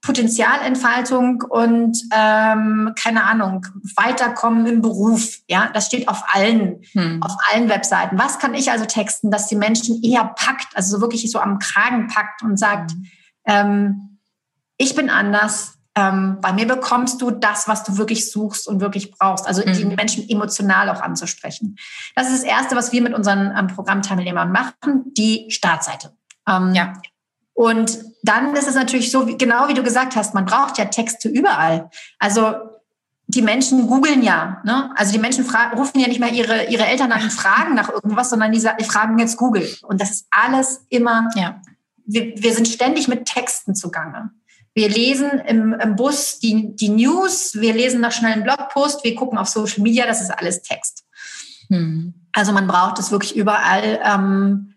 Potenzialentfaltung 0.00 1.42
und 1.42 1.98
ähm, 2.16 2.94
keine 2.98 3.24
Ahnung, 3.24 3.66
Weiterkommen 3.94 4.64
im 4.64 4.80
Beruf. 4.80 5.36
Ja, 5.50 5.68
das 5.74 5.84
steht 5.84 6.08
auf 6.08 6.22
allen, 6.32 6.80
hm. 6.92 7.22
auf 7.22 7.36
allen 7.52 7.68
Webseiten. 7.68 8.18
Was 8.18 8.38
kann 8.38 8.54
ich 8.54 8.70
also 8.70 8.86
texten, 8.86 9.30
dass 9.30 9.48
die 9.48 9.56
Menschen 9.56 10.02
eher 10.02 10.24
packt, 10.24 10.74
also 10.74 10.96
so 10.96 11.02
wirklich 11.02 11.30
so 11.30 11.38
am 11.40 11.58
Kragen 11.58 12.06
packt 12.06 12.42
und 12.42 12.56
sagt, 12.56 12.92
hm. 12.92 13.06
ähm, 13.44 14.07
ich 14.78 14.94
bin 14.94 15.10
anders. 15.10 15.74
Ähm, 15.94 16.38
bei 16.40 16.52
mir 16.52 16.66
bekommst 16.66 17.20
du 17.20 17.30
das, 17.30 17.66
was 17.66 17.82
du 17.82 17.98
wirklich 17.98 18.30
suchst 18.30 18.68
und 18.68 18.80
wirklich 18.80 19.10
brauchst. 19.10 19.46
Also 19.46 19.62
mhm. 19.66 19.72
die 19.72 19.84
Menschen 19.96 20.28
emotional 20.28 20.88
auch 20.90 21.00
anzusprechen. 21.00 21.76
Das 22.14 22.28
ist 22.30 22.44
das 22.44 22.44
Erste, 22.44 22.76
was 22.76 22.92
wir 22.92 23.02
mit 23.02 23.14
unseren 23.14 23.52
ähm, 23.56 23.66
Programmteilnehmern 23.66 24.52
machen, 24.52 25.12
die 25.14 25.46
Startseite. 25.50 26.12
Ähm, 26.48 26.72
ja. 26.72 26.94
Und 27.52 27.98
dann 28.22 28.54
ist 28.54 28.68
es 28.68 28.76
natürlich 28.76 29.10
so, 29.10 29.26
wie, 29.26 29.36
genau 29.36 29.66
wie 29.66 29.74
du 29.74 29.82
gesagt 29.82 30.14
hast, 30.14 30.34
man 30.34 30.44
braucht 30.44 30.78
ja 30.78 30.84
Texte 30.84 31.28
überall. 31.28 31.90
Also 32.20 32.54
die 33.26 33.42
Menschen 33.42 33.86
googeln 33.86 34.22
ja. 34.22 34.62
Ne? 34.64 34.90
Also 34.94 35.12
die 35.12 35.18
Menschen 35.18 35.44
rufen 35.76 36.00
ja 36.00 36.08
nicht 36.08 36.20
mehr 36.20 36.32
ihre, 36.32 36.66
ihre 36.66 36.86
Eltern 36.86 37.12
an 37.12 37.22
und 37.22 37.32
fragen 37.42 37.74
nach 37.74 37.88
irgendwas, 37.90 38.30
sondern 38.30 38.52
die, 38.52 38.60
die 38.60 38.84
fragen 38.84 39.18
jetzt 39.18 39.36
Google. 39.36 39.68
Und 39.82 40.00
das 40.00 40.10
ist 40.10 40.26
alles 40.30 40.86
immer, 40.88 41.28
ja. 41.34 41.60
wir, 42.06 42.32
wir 42.36 42.54
sind 42.54 42.68
ständig 42.68 43.08
mit 43.08 43.26
Texten 43.26 43.74
zugange. 43.74 44.30
Wir 44.78 44.88
lesen 44.88 45.40
im, 45.40 45.72
im 45.72 45.96
Bus 45.96 46.38
die, 46.38 46.76
die 46.76 46.88
News, 46.88 47.54
wir 47.54 47.74
lesen 47.74 48.00
nach 48.00 48.12
schnell 48.12 48.34
einen 48.34 48.44
Blogpost, 48.44 49.02
wir 49.02 49.16
gucken 49.16 49.36
auf 49.36 49.48
Social 49.48 49.82
Media, 49.82 50.06
das 50.06 50.20
ist 50.20 50.30
alles 50.30 50.62
Text. 50.62 51.04
Hm. 51.66 52.14
Also 52.32 52.52
man 52.52 52.68
braucht 52.68 53.00
es 53.00 53.10
wirklich 53.10 53.34
überall. 53.34 53.98
Ähm, 54.04 54.74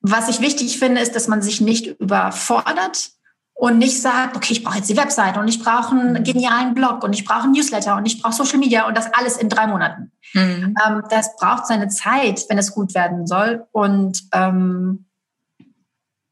was 0.00 0.30
ich 0.30 0.40
wichtig 0.40 0.78
finde, 0.78 1.02
ist, 1.02 1.14
dass 1.14 1.28
man 1.28 1.42
sich 1.42 1.60
nicht 1.60 2.00
überfordert 2.00 3.10
und 3.52 3.76
nicht 3.76 4.00
sagt, 4.00 4.36
okay, 4.36 4.54
ich 4.54 4.64
brauche 4.64 4.78
jetzt 4.78 4.88
die 4.88 4.96
Webseite 4.96 5.38
und 5.38 5.48
ich 5.48 5.62
brauche 5.62 5.94
einen 5.94 6.16
hm. 6.16 6.24
genialen 6.24 6.72
Blog 6.72 7.04
und 7.04 7.12
ich 7.12 7.26
brauche 7.26 7.42
einen 7.42 7.52
Newsletter 7.52 7.96
und 7.96 8.06
ich 8.06 8.22
brauche 8.22 8.32
Social 8.32 8.58
Media 8.58 8.88
und 8.88 8.96
das 8.96 9.12
alles 9.12 9.36
in 9.36 9.50
drei 9.50 9.66
Monaten. 9.66 10.12
Mhm. 10.32 10.74
Ähm, 10.82 11.02
das 11.10 11.36
braucht 11.36 11.66
seine 11.66 11.88
Zeit, 11.88 12.46
wenn 12.48 12.56
es 12.56 12.72
gut 12.72 12.94
werden 12.94 13.26
soll. 13.26 13.66
Und 13.72 14.22
ähm, 14.32 15.04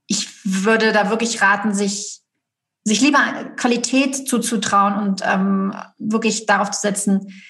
ich 0.07 0.27
würde 0.43 0.93
da 0.93 1.11
wirklich 1.11 1.43
raten, 1.43 1.75
sich 1.75 2.21
sich 2.84 3.00
lieber 3.00 3.18
Qualität 3.56 4.28
zuzutrauen 4.28 4.94
und 4.94 5.22
ähm, 5.25 5.75
wirklich 5.99 6.46
darauf 6.46 6.70
zu 6.70 6.80
setzen, 6.80 7.42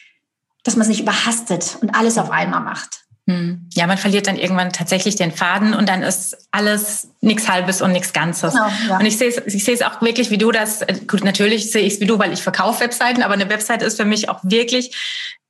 dass 0.64 0.76
man 0.76 0.82
es 0.82 0.88
nicht 0.88 1.00
überhastet 1.00 1.78
und 1.80 1.94
alles 1.94 2.18
auf 2.18 2.30
einmal 2.30 2.60
macht. 2.60 3.04
Hm. 3.30 3.68
Ja, 3.75 3.87
man 3.87 3.99
verliert 3.99 4.26
dann 4.26 4.37
irgendwann 4.37 4.72
tatsächlich 4.72 5.14
den 5.14 5.30
Faden 5.30 5.75
und 5.75 5.88
dann 5.88 6.02
ist 6.02 6.49
alles 6.50 7.08
nichts 7.20 7.49
Halbes 7.49 7.80
und 7.80 7.92
nichts 7.92 8.12
Ganzes. 8.12 8.54
Genau, 8.54 8.68
ja. 8.88 8.99
Und 8.99 9.06
ich 9.06 9.18
sehe 9.18 9.28
es, 9.28 9.54
ich 9.54 9.64
sehe 9.64 9.75
es 9.75 9.82
auch 9.82 10.02
wirklich, 10.02 10.30
wie 10.30 10.38
du 10.38 10.50
das, 10.50 10.82
äh, 10.82 10.94
gut, 11.06 11.22
natürlich 11.22 11.70
sehe 11.70 11.82
ich 11.82 11.94
es 11.94 12.00
wie 12.00 12.06
du, 12.06 12.18
weil 12.18 12.32
ich 12.32 12.42
verkaufe 12.42 12.80
Webseiten, 12.80 13.22
aber 13.22 13.34
eine 13.34 13.49
Webseite 13.49 13.84
ist 13.84 13.96
für 13.96 14.04
mich 14.04 14.28
auch 14.28 14.40
wirklich 14.42 14.96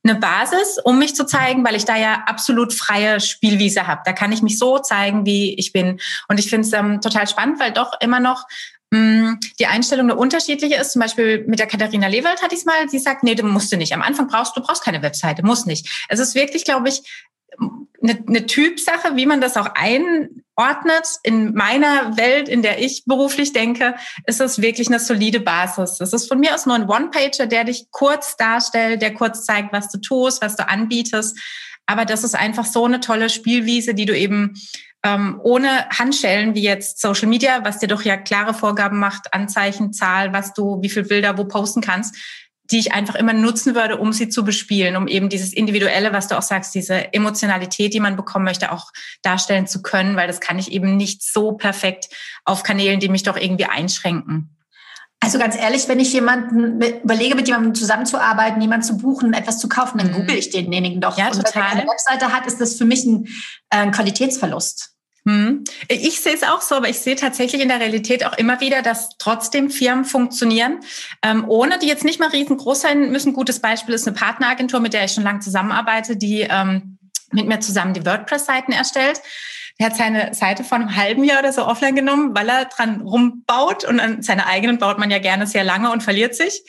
eine 0.03 0.15
Basis, 0.15 0.79
um 0.83 0.99
mich 0.99 1.15
zu 1.15 1.25
zeigen, 1.25 1.63
weil 1.65 1.75
ich 1.75 1.85
da 1.85 1.95
ja 1.95 2.23
absolut 2.25 2.73
freie 2.73 3.19
Spielwiese 3.19 3.87
habe. 3.87 4.01
Da 4.05 4.13
kann 4.13 4.31
ich 4.31 4.41
mich 4.41 4.57
so 4.57 4.79
zeigen, 4.79 5.25
wie 5.25 5.53
ich 5.55 5.73
bin. 5.73 5.99
Und 6.27 6.39
ich 6.39 6.49
finde 6.49 6.67
es 6.67 6.73
ähm, 6.73 7.01
total 7.01 7.27
spannend, 7.27 7.59
weil 7.59 7.71
doch 7.71 7.93
immer 7.99 8.19
noch 8.19 8.45
die 8.93 9.67
Einstellung 9.67 10.09
eine 10.09 10.19
unterschiedliche 10.19 10.75
ist. 10.75 10.91
Zum 10.91 11.01
Beispiel 11.01 11.45
mit 11.47 11.59
der 11.59 11.67
Katharina 11.67 12.07
Lewald 12.07 12.41
hatte 12.41 12.53
ich 12.53 12.61
es 12.61 12.65
mal, 12.65 12.89
sie 12.89 12.99
sagt, 12.99 13.23
nee, 13.23 13.35
du 13.35 13.43
musst 13.43 13.71
du 13.71 13.77
nicht. 13.77 13.93
Am 13.93 14.01
Anfang 14.01 14.27
brauchst 14.27 14.55
du 14.57 14.61
brauchst 14.61 14.83
keine 14.83 15.01
Webseite, 15.01 15.45
muss 15.45 15.65
nicht. 15.65 16.05
Es 16.09 16.19
ist 16.19 16.35
wirklich, 16.35 16.65
glaube 16.65 16.89
ich, 16.89 17.01
eine, 18.01 18.23
eine 18.27 18.45
Typsache, 18.45 19.15
wie 19.15 19.25
man 19.25 19.39
das 19.39 19.55
auch 19.55 19.69
einordnet. 19.75 21.07
In 21.23 21.53
meiner 21.53 22.17
Welt, 22.17 22.49
in 22.49 22.61
der 22.61 22.81
ich 22.81 23.03
beruflich 23.05 23.53
denke, 23.53 23.95
ist 24.25 24.41
es 24.41 24.61
wirklich 24.61 24.87
eine 24.87 24.99
solide 24.99 25.39
Basis. 25.39 25.97
Das 25.97 26.11
ist 26.11 26.27
von 26.27 26.39
mir 26.39 26.53
aus 26.53 26.65
nur 26.65 26.75
ein 26.75 26.89
One-Pager, 26.89 27.47
der 27.47 27.63
dich 27.63 27.87
kurz 27.91 28.35
darstellt, 28.35 29.01
der 29.01 29.13
kurz 29.13 29.45
zeigt, 29.45 29.71
was 29.71 29.89
du 29.89 29.99
tust, 29.99 30.41
was 30.41 30.55
du 30.57 30.67
anbietest. 30.67 31.37
Aber 31.85 32.05
das 32.05 32.23
ist 32.23 32.35
einfach 32.35 32.65
so 32.65 32.85
eine 32.85 32.99
tolle 32.99 33.29
Spielwiese, 33.29 33.93
die 33.93 34.05
du 34.05 34.17
eben 34.17 34.53
ähm, 35.03 35.39
ohne 35.43 35.89
Handschellen 35.89 36.53
wie 36.53 36.61
jetzt 36.61 37.01
Social 37.01 37.27
Media, 37.27 37.63
was 37.63 37.79
dir 37.79 37.87
doch 37.87 38.03
ja 38.03 38.17
klare 38.17 38.53
Vorgaben 38.53 38.99
macht, 38.99 39.33
Anzeichen, 39.33 39.93
Zahl, 39.93 40.33
was 40.33 40.53
du, 40.53 40.81
wie 40.81 40.89
viel 40.89 41.03
Bilder 41.03 41.37
wo 41.37 41.45
posten 41.45 41.81
kannst, 41.81 42.15
die 42.71 42.79
ich 42.79 42.93
einfach 42.93 43.15
immer 43.15 43.33
nutzen 43.33 43.75
würde, 43.75 43.97
um 43.97 44.13
sie 44.13 44.29
zu 44.29 44.45
bespielen, 44.45 44.95
um 44.95 45.07
eben 45.07 45.27
dieses 45.27 45.53
Individuelle, 45.53 46.13
was 46.13 46.27
du 46.27 46.37
auch 46.37 46.41
sagst, 46.41 46.73
diese 46.73 47.13
Emotionalität, 47.13 47.93
die 47.93 47.99
man 47.99 48.15
bekommen 48.15 48.45
möchte, 48.45 48.71
auch 48.71 48.91
darstellen 49.21 49.67
zu 49.67 49.81
können, 49.81 50.15
weil 50.15 50.27
das 50.27 50.39
kann 50.39 50.57
ich 50.57 50.71
eben 50.71 50.95
nicht 50.95 51.21
so 51.23 51.53
perfekt 51.53 52.09
auf 52.45 52.63
Kanälen, 52.63 52.99
die 52.99 53.09
mich 53.09 53.23
doch 53.23 53.37
irgendwie 53.37 53.65
einschränken. 53.65 54.55
Also 55.23 55.37
ganz 55.37 55.55
ehrlich, 55.55 55.87
wenn 55.87 55.99
ich 55.99 56.11
jemanden 56.13 56.81
überlege, 56.81 57.35
mit 57.35 57.47
jemandem 57.47 57.75
zusammenzuarbeiten, 57.75 58.59
jemanden 58.59 58.83
zu 58.83 58.97
buchen, 58.97 59.33
etwas 59.33 59.59
zu 59.59 59.69
kaufen, 59.69 59.99
dann 59.99 60.07
mhm. 60.07 60.13
google 60.13 60.35
ich 60.35 60.49
denjenigen 60.49 60.99
doch. 60.99 61.15
Ja, 61.15 61.29
total. 61.29 61.45
Und 61.45 61.55
wenn 61.55 61.61
er 61.61 61.71
eine 61.71 61.81
Webseite 61.81 62.33
hat, 62.33 62.47
ist 62.47 62.59
das 62.59 62.75
für 62.75 62.85
mich 62.85 63.05
ein, 63.05 63.25
äh, 63.69 63.77
ein 63.77 63.91
Qualitätsverlust. 63.91 64.90
Hm. 65.25 65.63
Ich 65.87 66.21
sehe 66.21 66.33
es 66.33 66.43
auch 66.43 66.61
so, 66.61 66.75
aber 66.75 66.89
ich 66.89 66.99
sehe 66.99 67.15
tatsächlich 67.15 67.61
in 67.61 67.67
der 67.69 67.79
Realität 67.79 68.25
auch 68.25 68.37
immer 68.37 68.59
wieder, 68.59 68.81
dass 68.81 69.17
trotzdem 69.19 69.69
Firmen 69.69 70.03
funktionieren, 70.03 70.79
ähm, 71.21 71.45
ohne 71.47 71.77
die 71.77 71.87
jetzt 71.87 72.03
nicht 72.03 72.19
mal 72.19 72.29
riesengroß 72.29 72.81
sein 72.81 73.11
müssen. 73.11 73.33
Gutes 73.33 73.59
Beispiel 73.59 73.93
ist 73.93 74.07
eine 74.07 74.17
Partneragentur, 74.17 74.79
mit 74.79 74.93
der 74.93 75.05
ich 75.05 75.11
schon 75.11 75.23
lange 75.23 75.39
zusammenarbeite, 75.39 76.17
die 76.17 76.41
ähm, 76.41 76.97
mit 77.31 77.47
mir 77.47 77.59
zusammen 77.59 77.93
die 77.93 78.05
WordPress-Seiten 78.05 78.71
erstellt. 78.71 79.21
Er 79.77 79.87
hat 79.87 79.95
seine 79.95 80.33
Seite 80.33 80.63
vor 80.63 80.77
einem 80.77 80.95
halben 80.95 81.23
Jahr 81.23 81.39
oder 81.39 81.53
so 81.53 81.65
offline 81.65 81.95
genommen, 81.95 82.35
weil 82.35 82.49
er 82.49 82.65
dran 82.65 83.01
rumbaut 83.01 83.83
und 83.85 83.99
an 83.99 84.21
seine 84.21 84.45
eigenen 84.47 84.77
baut 84.77 84.97
man 84.97 85.09
ja 85.09 85.19
gerne 85.19 85.47
sehr 85.47 85.63
lange 85.63 85.91
und 85.91 86.03
verliert 86.03 86.35
sich. 86.35 86.63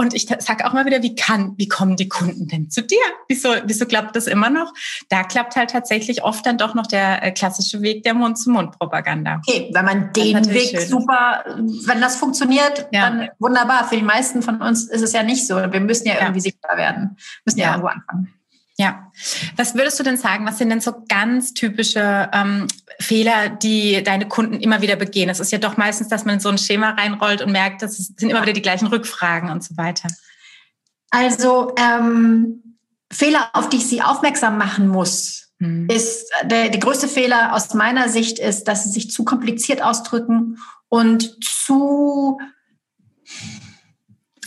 Und 0.00 0.14
ich 0.14 0.26
sage 0.26 0.64
auch 0.64 0.72
mal 0.72 0.86
wieder, 0.86 1.02
wie 1.02 1.14
kann, 1.14 1.52
wie 1.58 1.68
kommen 1.68 1.94
die 1.94 2.08
Kunden 2.08 2.48
denn 2.48 2.70
zu 2.70 2.82
dir? 2.82 2.96
Wieso, 3.28 3.50
wieso 3.66 3.84
klappt 3.84 4.16
das 4.16 4.28
immer 4.28 4.48
noch? 4.48 4.72
Da 5.10 5.24
klappt 5.24 5.56
halt 5.56 5.72
tatsächlich 5.72 6.24
oft 6.24 6.46
dann 6.46 6.56
doch 6.56 6.74
noch 6.74 6.86
der 6.86 7.22
äh, 7.22 7.32
klassische 7.32 7.82
Weg 7.82 8.02
der 8.04 8.14
Mund-zu-Mund-Propaganda. 8.14 9.42
Okay, 9.46 9.68
wenn 9.74 9.84
man 9.84 10.10
den 10.14 10.54
Weg 10.54 10.70
schön. 10.70 10.88
super, 10.88 11.44
wenn 11.84 12.00
das 12.00 12.16
funktioniert, 12.16 12.88
ja. 12.92 13.10
dann 13.10 13.28
wunderbar. 13.38 13.86
Für 13.86 13.96
die 13.96 14.02
meisten 14.02 14.40
von 14.40 14.62
uns 14.62 14.84
ist 14.84 15.02
es 15.02 15.12
ja 15.12 15.22
nicht 15.22 15.46
so. 15.46 15.56
Wir 15.56 15.80
müssen 15.80 16.08
ja 16.08 16.14
irgendwie 16.14 16.38
ja. 16.38 16.44
sichtbar 16.44 16.78
werden, 16.78 17.18
müssen 17.44 17.58
ja, 17.58 17.66
ja 17.66 17.72
irgendwo 17.72 17.88
anfangen. 17.88 18.39
Ja. 18.80 19.12
Was 19.56 19.74
würdest 19.74 20.00
du 20.00 20.04
denn 20.04 20.16
sagen? 20.16 20.46
Was 20.46 20.56
sind 20.56 20.70
denn 20.70 20.80
so 20.80 21.04
ganz 21.06 21.52
typische 21.52 22.30
ähm, 22.32 22.66
Fehler, 22.98 23.50
die 23.50 24.02
deine 24.02 24.26
Kunden 24.26 24.54
immer 24.54 24.80
wieder 24.80 24.96
begehen? 24.96 25.28
Es 25.28 25.38
ist 25.38 25.52
ja 25.52 25.58
doch 25.58 25.76
meistens, 25.76 26.08
dass 26.08 26.24
man 26.24 26.36
in 26.36 26.40
so 26.40 26.48
ein 26.48 26.56
Schema 26.56 26.92
reinrollt 26.92 27.42
und 27.42 27.52
merkt, 27.52 27.82
das 27.82 27.98
sind 27.98 28.22
immer 28.22 28.40
wieder 28.40 28.54
die 28.54 28.62
gleichen 28.62 28.86
Rückfragen 28.86 29.50
und 29.50 29.62
so 29.62 29.76
weiter. 29.76 30.08
Also 31.10 31.74
ähm, 31.78 32.78
Fehler, 33.12 33.50
auf 33.52 33.68
die 33.68 33.76
ich 33.76 33.86
sie 33.86 34.00
aufmerksam 34.00 34.56
machen 34.56 34.88
muss, 34.88 35.50
hm. 35.58 35.86
ist 35.90 36.30
der, 36.44 36.70
der 36.70 36.80
größte 36.80 37.06
Fehler 37.06 37.52
aus 37.52 37.74
meiner 37.74 38.08
Sicht 38.08 38.38
ist, 38.38 38.64
dass 38.64 38.84
sie 38.84 38.90
sich 38.92 39.10
zu 39.10 39.26
kompliziert 39.26 39.82
ausdrücken 39.82 40.56
und 40.88 41.44
zu 41.44 42.38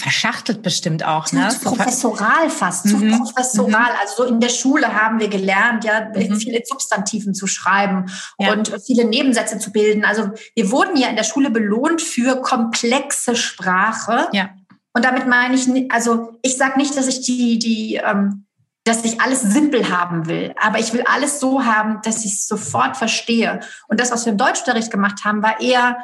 verschachtelt 0.03 0.61
bestimmt 0.61 1.05
auch, 1.05 1.31
ne? 1.31 1.47
Zu 1.47 1.59
professoral 1.61 2.49
fast, 2.49 2.89
zu 2.89 2.97
mhm. 2.97 3.19
professoral. 3.19 3.93
Mhm. 3.93 3.97
Also 4.01 4.15
so 4.17 4.23
in 4.25 4.41
der 4.41 4.49
Schule 4.49 4.93
haben 4.93 5.21
wir 5.21 5.29
gelernt, 5.29 5.85
ja, 5.85 6.09
mhm. 6.13 6.35
viele 6.35 6.61
Substantiven 6.65 7.33
zu 7.33 7.47
schreiben 7.47 8.11
ja. 8.37 8.51
und 8.51 8.73
viele 8.85 9.05
Nebensätze 9.05 9.59
zu 9.59 9.71
bilden. 9.71 10.03
Also 10.03 10.31
wir 10.55 10.71
wurden 10.71 10.97
ja 10.97 11.07
in 11.07 11.15
der 11.15 11.23
Schule 11.23 11.49
belohnt 11.49 12.01
für 12.01 12.41
komplexe 12.41 13.37
Sprache. 13.37 14.27
Ja. 14.33 14.49
Und 14.91 15.05
damit 15.05 15.25
meine 15.25 15.55
ich, 15.55 15.69
also 15.89 16.37
ich 16.41 16.57
sage 16.57 16.77
nicht, 16.77 16.97
dass 16.97 17.07
ich 17.07 17.21
die, 17.21 17.57
die, 17.57 17.95
ähm, 17.95 18.45
dass 18.83 19.05
ich 19.05 19.21
alles 19.21 19.41
simpel 19.41 19.89
haben 19.89 20.27
will, 20.27 20.53
aber 20.59 20.79
ich 20.79 20.91
will 20.91 21.03
alles 21.05 21.39
so 21.39 21.63
haben, 21.63 22.01
dass 22.03 22.25
ich 22.25 22.33
es 22.33 22.47
sofort 22.49 22.97
verstehe. 22.97 23.61
Und 23.87 24.01
das, 24.01 24.11
was 24.11 24.25
wir 24.25 24.33
im 24.33 24.37
Deutschunterricht 24.37 24.91
gemacht 24.91 25.23
haben, 25.23 25.41
war 25.41 25.61
eher 25.61 25.97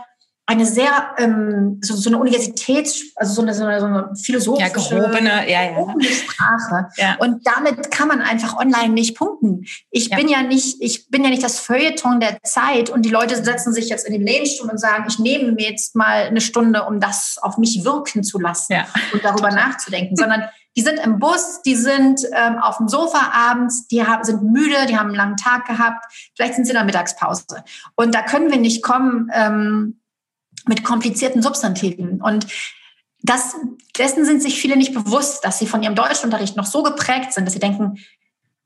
eine 0.50 0.65
sehr 0.65 1.12
ähm, 1.20 1.79
so, 1.84 1.96
so 1.96 2.10
eine 2.10 2.18
Universitäts, 2.18 3.13
also 3.15 3.34
so 3.36 3.44
eine, 3.44 3.53
so 3.53 3.65
eine, 3.65 3.79
so 3.79 3.86
eine 3.86 4.10
philosophische, 4.15 4.72
gehobene, 4.72 5.48
ja, 5.48 5.62
ja. 5.62 5.96
Sprache. 6.01 6.88
Und 7.20 7.46
damit 7.46 7.91
kann 7.91 8.08
man 8.08 8.22
einfach 8.22 8.58
online 8.58 8.89
nicht 8.89 9.15
punkten. 9.15 9.65
Ich 9.91 10.10
bin 10.10 10.27
ja 10.27 10.41
nicht, 10.41 10.77
ich 10.82 11.08
bin 11.12 11.24
ja 11.24 11.29
nicht 11.29 11.44
das 11.44 11.60
Feuilleton 11.60 12.20
der 12.20 12.41
Zeit 12.41 12.89
und 12.89 13.03
die 13.03 13.12
Leute 13.12 13.36
setzen 13.36 13.74
sich 13.74 13.89
jetzt 13.89 14.08
in 14.08 14.13
den 14.13 14.24
Lehnstuhl 14.24 14.68
und 14.68 14.79
sagen, 14.79 15.06
ich 15.08 15.20
nehme 15.20 15.51
mir 15.51 15.70
jetzt 15.70 15.96
mal 15.96 16.24
eine 16.24 16.41
Stunde, 16.41 16.84
um 16.84 17.00
das 17.00 17.38
auf 17.39 17.60
mich 17.60 17.86
wirken 17.86 18.24
zu 18.24 18.39
lassen 18.39 18.75
und 19.13 19.24
darüber 19.24 19.51
nachzudenken, 19.51 20.15
sondern 20.15 20.46
die 20.75 20.82
sind 20.82 21.00
im 21.00 21.20
Bus, 21.20 21.62
die 21.63 21.75
sind 21.75 22.22
ähm, 22.34 22.58
auf 22.58 22.77
dem 22.77 22.88
Sofa 22.88 23.34
abends, 23.34 23.88
die 23.88 24.08
haben, 24.08 24.24
sind 24.24 24.41
müde, 24.44 24.88
die 24.88 24.98
haben 24.98 25.08
einen 25.08 25.15
langen 25.15 25.38
Tag 25.38 25.65
gehabt, 25.65 26.06
vielleicht 26.36 26.56
sind 26.56 26.65
sie 26.65 26.72
in 26.72 26.75
der 26.75 26.86
Mittagspause. 26.86 27.63
Und 27.96 28.15
da 28.15 28.22
können 28.22 28.50
wir 28.50 28.58
nicht 28.58 28.82
kommen, 28.82 29.29
ähm, 29.34 29.99
mit 30.67 30.83
komplizierten 30.83 31.41
Substantiven. 31.41 32.21
Und 32.21 32.47
das, 33.21 33.55
dessen 33.97 34.25
sind 34.25 34.41
sich 34.41 34.59
viele 34.59 34.77
nicht 34.77 34.93
bewusst, 34.93 35.43
dass 35.43 35.59
sie 35.59 35.67
von 35.67 35.83
ihrem 35.83 35.95
Deutschunterricht 35.95 36.55
noch 36.55 36.65
so 36.65 36.83
geprägt 36.83 37.33
sind, 37.33 37.45
dass 37.45 37.53
sie 37.53 37.59
denken, 37.59 37.97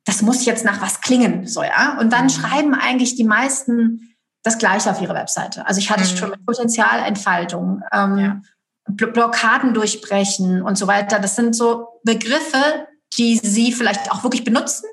das 0.05 0.21
muss 0.21 0.45
jetzt 0.45 0.65
nach 0.65 0.81
was 0.81 1.01
klingen, 1.01 1.47
so, 1.47 1.63
ja. 1.63 1.97
Und 1.99 2.11
dann 2.11 2.25
mhm. 2.25 2.29
schreiben 2.29 2.73
eigentlich 2.73 3.15
die 3.15 3.23
meisten 3.23 4.15
das 4.43 4.57
Gleiche 4.57 4.91
auf 4.91 5.01
ihre 5.01 5.13
Webseite. 5.13 5.65
Also 5.65 5.79
ich 5.79 5.89
hatte 5.89 6.03
mhm. 6.03 6.17
schon 6.17 6.29
mit 6.31 6.45
Potenzialentfaltung, 6.45 7.81
ähm, 7.91 8.17
ja. 8.17 8.41
Blockaden 8.85 9.73
durchbrechen 9.73 10.61
und 10.61 10.77
so 10.77 10.87
weiter. 10.87 11.19
Das 11.19 11.37
sind 11.37 11.55
so 11.55 11.87
Begriffe, 12.03 12.87
die 13.17 13.37
sie 13.37 13.71
vielleicht 13.71 14.11
auch 14.11 14.23
wirklich 14.23 14.43
benutzen, 14.43 14.85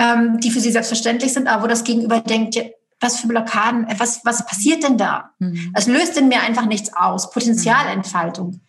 ähm, 0.00 0.40
die 0.40 0.50
für 0.50 0.58
sie 0.60 0.72
selbstverständlich 0.72 1.32
sind, 1.32 1.46
aber 1.46 1.62
wo 1.62 1.66
das 1.68 1.84
Gegenüber 1.84 2.20
denkt, 2.20 2.58
was 3.02 3.20
für 3.20 3.28
Blockaden, 3.28 3.86
äh, 3.88 3.94
was, 3.98 4.24
was 4.24 4.46
passiert 4.46 4.82
denn 4.82 4.96
da? 4.96 5.30
Mhm. 5.38 5.72
Es 5.74 5.86
löst 5.86 6.16
in 6.16 6.28
mir 6.28 6.40
einfach 6.40 6.66
nichts 6.66 6.94
aus. 6.94 7.30
Potenzialentfaltung. 7.30 8.60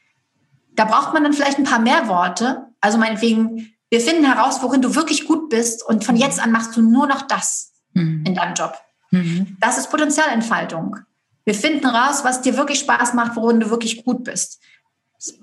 Da 0.76 0.86
braucht 0.86 1.14
man 1.14 1.24
dann 1.24 1.34
vielleicht 1.34 1.60
ein 1.60 1.66
paar 1.66 1.80
mehr 1.80 2.08
Worte. 2.08 2.66
Also 2.82 2.98
meinetwegen, 2.98 3.74
wir 3.90 4.02
finden 4.02 4.26
heraus, 4.26 4.62
worin 4.62 4.82
du 4.82 4.96
wirklich 4.96 5.28
gut 5.28 5.50
bist 5.50 5.86
und 5.86 6.04
von 6.04 6.16
jetzt 6.16 6.42
an 6.42 6.52
machst 6.52 6.76
du 6.76 6.82
nur 6.82 7.08
noch 7.08 7.22
das 7.24 7.74
mhm. 7.94 8.24
in 8.26 8.36
deinem 8.36 8.56
Job. 8.56 8.74
Mhm. 9.12 9.58
Das 9.60 9.78
ist 9.78 9.92
Potenzialentfaltung. 9.92 10.98
Wir 11.46 11.54
finden 11.54 11.86
raus, 11.86 12.24
was 12.24 12.42
dir 12.42 12.58
wirklich 12.58 12.80
Spaß 12.80 13.14
macht, 13.14 13.36
worin 13.36 13.60
du 13.60 13.70
wirklich 13.70 14.04
gut 14.04 14.24
bist. 14.24 14.62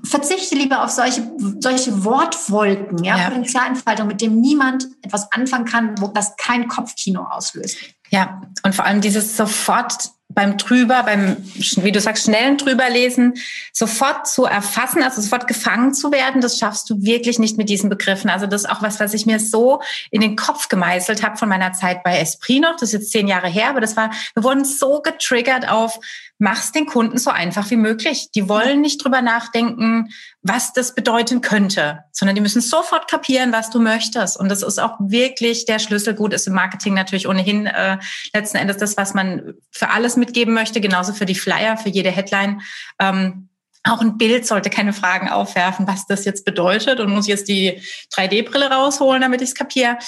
Verzichte 0.04 0.54
lieber 0.54 0.84
auf 0.84 0.90
solche, 0.90 1.30
solche 1.60 2.04
Wortwolken, 2.04 3.02
ja? 3.02 3.16
ja, 3.16 3.28
Potenzialentfaltung, 3.28 4.06
mit 4.08 4.20
dem 4.20 4.40
niemand 4.40 4.86
etwas 5.02 5.32
anfangen 5.32 5.64
kann, 5.64 5.94
wo 6.00 6.08
das 6.08 6.36
kein 6.36 6.68
Kopfkino 6.68 7.22
auslöst. 7.22 7.78
Ja, 8.10 8.42
und 8.62 8.74
vor 8.74 8.84
allem 8.84 9.00
dieses 9.00 9.36
sofort 9.36 10.10
beim 10.32 10.56
drüber, 10.56 11.02
beim, 11.02 11.36
wie 11.76 11.92
du 11.92 12.00
sagst, 12.00 12.24
schnellen 12.24 12.56
drüberlesen, 12.56 13.34
sofort 13.72 14.28
zu 14.28 14.44
erfassen, 14.44 15.02
also 15.02 15.20
sofort 15.20 15.48
gefangen 15.48 15.92
zu 15.92 16.12
werden, 16.12 16.40
das 16.40 16.58
schaffst 16.58 16.88
du 16.88 17.02
wirklich 17.02 17.38
nicht 17.38 17.56
mit 17.56 17.68
diesen 17.68 17.90
Begriffen. 17.90 18.30
Also 18.30 18.46
das 18.46 18.62
ist 18.62 18.70
auch 18.70 18.80
was, 18.80 19.00
was 19.00 19.12
ich 19.12 19.26
mir 19.26 19.40
so 19.40 19.80
in 20.10 20.20
den 20.20 20.36
Kopf 20.36 20.68
gemeißelt 20.68 21.24
habe 21.24 21.36
von 21.36 21.48
meiner 21.48 21.72
Zeit 21.72 22.04
bei 22.04 22.18
Esprit 22.18 22.60
noch. 22.60 22.74
Das 22.74 22.90
ist 22.90 22.92
jetzt 22.92 23.10
zehn 23.10 23.26
Jahre 23.26 23.48
her, 23.48 23.70
aber 23.70 23.80
das 23.80 23.96
war, 23.96 24.10
wir 24.34 24.44
wurden 24.44 24.64
so 24.64 25.00
getriggert 25.02 25.68
auf, 25.68 25.98
mach's 26.40 26.72
den 26.72 26.86
Kunden 26.86 27.18
so 27.18 27.30
einfach 27.30 27.70
wie 27.70 27.76
möglich. 27.76 28.30
Die 28.34 28.48
wollen 28.48 28.80
nicht 28.80 29.04
drüber 29.04 29.20
nachdenken, 29.20 30.08
was 30.40 30.72
das 30.72 30.94
bedeuten 30.94 31.42
könnte, 31.42 32.00
sondern 32.12 32.34
die 32.34 32.40
müssen 32.40 32.62
sofort 32.62 33.10
kapieren, 33.10 33.52
was 33.52 33.68
du 33.68 33.78
möchtest. 33.78 34.40
Und 34.40 34.48
das 34.48 34.62
ist 34.62 34.78
auch 34.80 34.96
wirklich 34.98 35.66
der 35.66 35.78
Schlüssel. 35.78 36.14
Gut, 36.14 36.32
ist 36.32 36.46
im 36.46 36.54
Marketing 36.54 36.94
natürlich 36.94 37.28
ohnehin 37.28 37.66
äh, 37.66 37.98
letzten 38.32 38.56
Endes 38.56 38.78
das, 38.78 38.96
was 38.96 39.12
man 39.12 39.52
für 39.70 39.90
alles 39.90 40.16
mitgeben 40.16 40.54
möchte, 40.54 40.80
genauso 40.80 41.12
für 41.12 41.26
die 41.26 41.34
Flyer, 41.34 41.76
für 41.76 41.90
jede 41.90 42.10
Headline. 42.10 42.62
Ähm, 42.98 43.50
auch 43.84 44.00
ein 44.00 44.16
Bild 44.16 44.46
sollte 44.46 44.70
keine 44.70 44.94
Fragen 44.94 45.28
aufwerfen, 45.28 45.86
was 45.86 46.06
das 46.06 46.24
jetzt 46.24 46.46
bedeutet 46.46 47.00
und 47.00 47.10
muss 47.10 47.26
jetzt 47.26 47.48
die 47.48 47.82
3D-Brille 48.14 48.70
rausholen, 48.70 49.20
damit 49.20 49.42
ich 49.42 49.50
es 49.50 49.54
kapiere. 49.54 49.98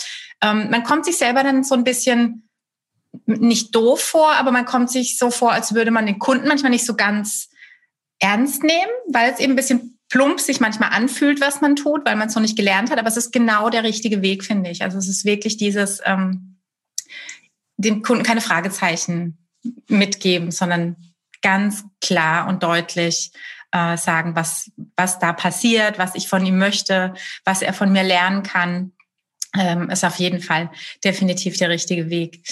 Ähm, 0.43 0.71
man 0.71 0.83
kommt 0.83 1.05
sich 1.05 1.19
selber 1.19 1.43
dann 1.43 1.63
so 1.63 1.75
ein 1.75 1.85
bisschen 1.85 2.49
nicht 3.27 3.75
doof 3.75 4.01
vor, 4.01 4.33
aber 4.33 4.51
man 4.53 4.65
kommt 4.65 4.91
sich 4.91 5.19
so 5.19 5.31
vor, 5.31 5.53
als 5.53 5.75
würde 5.75 5.91
man 5.91 6.07
den 6.07 6.19
Kunden 6.19 6.49
manchmal 6.49 6.71
nicht 6.71 6.87
so 6.87 6.95
ganz 6.95 7.49
ernst 8.19 8.63
nehmen, 8.63 8.93
weil 9.09 9.33
es 9.33 9.41
eben 9.41 9.53
ein 9.53 9.57
bisschen 9.57 9.99
plump 10.09 10.41
sich 10.41 10.61
manchmal 10.61 10.91
anfühlt, 10.91 11.41
was 11.41 11.61
man 11.61 11.77
tut, 11.77 12.05
weil 12.05 12.17
man 12.17 12.29
es 12.29 12.35
noch 12.35 12.43
nicht 12.43 12.57
gelernt 12.57 12.91
hat. 12.91 12.99
Aber 12.99 13.09
es 13.09 13.17
ist 13.17 13.33
genau 13.33 13.71
der 13.71 13.83
richtige 13.83 14.23
Weg, 14.23 14.45
finde 14.45 14.71
ich. 14.71 14.83
Also 14.83 14.99
es 14.99 15.09
ist 15.09 15.25
wirklich 15.25 15.57
dieses, 15.57 16.01
ähm, 16.05 16.59
dem 17.77 18.03
Kunden 18.03 18.23
keine 18.23 18.41
Fragezeichen 18.41 19.39
mitgeben, 19.89 20.51
sondern 20.51 20.97
ganz 21.41 21.85
klar 22.01 22.47
und 22.49 22.63
deutlich 22.63 23.33
äh, 23.73 23.97
sagen, 23.97 24.37
was, 24.37 24.71
was 24.97 25.19
da 25.19 25.33
passiert, 25.33 25.99
was 25.99 26.15
ich 26.15 26.29
von 26.29 26.45
ihm 26.45 26.59
möchte, 26.59 27.15
was 27.45 27.63
er 27.63 27.73
von 27.73 27.91
mir 27.91 28.03
lernen 28.03 28.43
kann 28.43 28.93
ähm, 29.57 29.91
ist 29.91 30.05
auf 30.05 30.17
jeden 30.17 30.41
Fall 30.41 30.71
definitiv 31.05 31.57
der 31.59 31.69
richtige 31.69 32.11
Weg. 32.11 32.43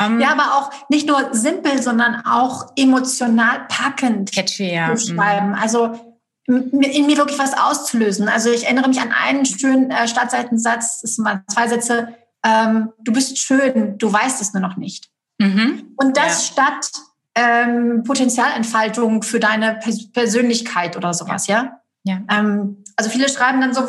Ähm, 0.00 0.20
ja, 0.20 0.32
aber 0.32 0.56
auch 0.56 0.70
nicht 0.88 1.06
nur 1.06 1.34
simpel, 1.34 1.82
sondern 1.82 2.22
auch 2.24 2.72
emotional 2.76 3.66
packend 3.68 4.32
catchy, 4.32 4.74
ja. 4.74 4.94
zu 4.94 5.14
schreiben. 5.14 5.48
Mhm. 5.48 5.54
Also 5.54 6.16
in 6.46 7.06
mir 7.06 7.16
wirklich 7.16 7.38
was 7.38 7.54
auszulösen. 7.58 8.28
Also 8.28 8.50
ich 8.50 8.64
erinnere 8.64 8.88
mich 8.88 9.00
an 9.00 9.12
einen 9.12 9.44
schönen 9.44 9.90
äh, 9.90 10.06
Startseitensatz, 10.06 11.00
das 11.00 11.16
sind 11.16 11.24
mal 11.24 11.42
zwei 11.48 11.66
Sätze. 11.66 12.14
Ähm, 12.44 12.92
du 13.00 13.12
bist 13.12 13.38
schön, 13.38 13.98
du 13.98 14.12
weißt 14.12 14.40
es 14.40 14.52
nur 14.52 14.62
noch 14.62 14.76
nicht. 14.76 15.08
Mhm. 15.38 15.94
Und 15.96 16.16
das 16.16 16.48
ja. 16.48 16.52
statt 16.52 16.90
ähm, 17.34 18.04
Potenzialentfaltung 18.04 19.22
für 19.22 19.40
deine 19.40 19.74
Pers 19.82 20.10
Persönlichkeit 20.12 20.96
oder 20.96 21.12
sowas, 21.12 21.48
ja? 21.48 21.80
Ja. 22.06 22.20
Ähm, 22.30 22.84
also 22.94 23.10
viele 23.10 23.28
schreiben 23.28 23.60
dann 23.60 23.74
so 23.74 23.82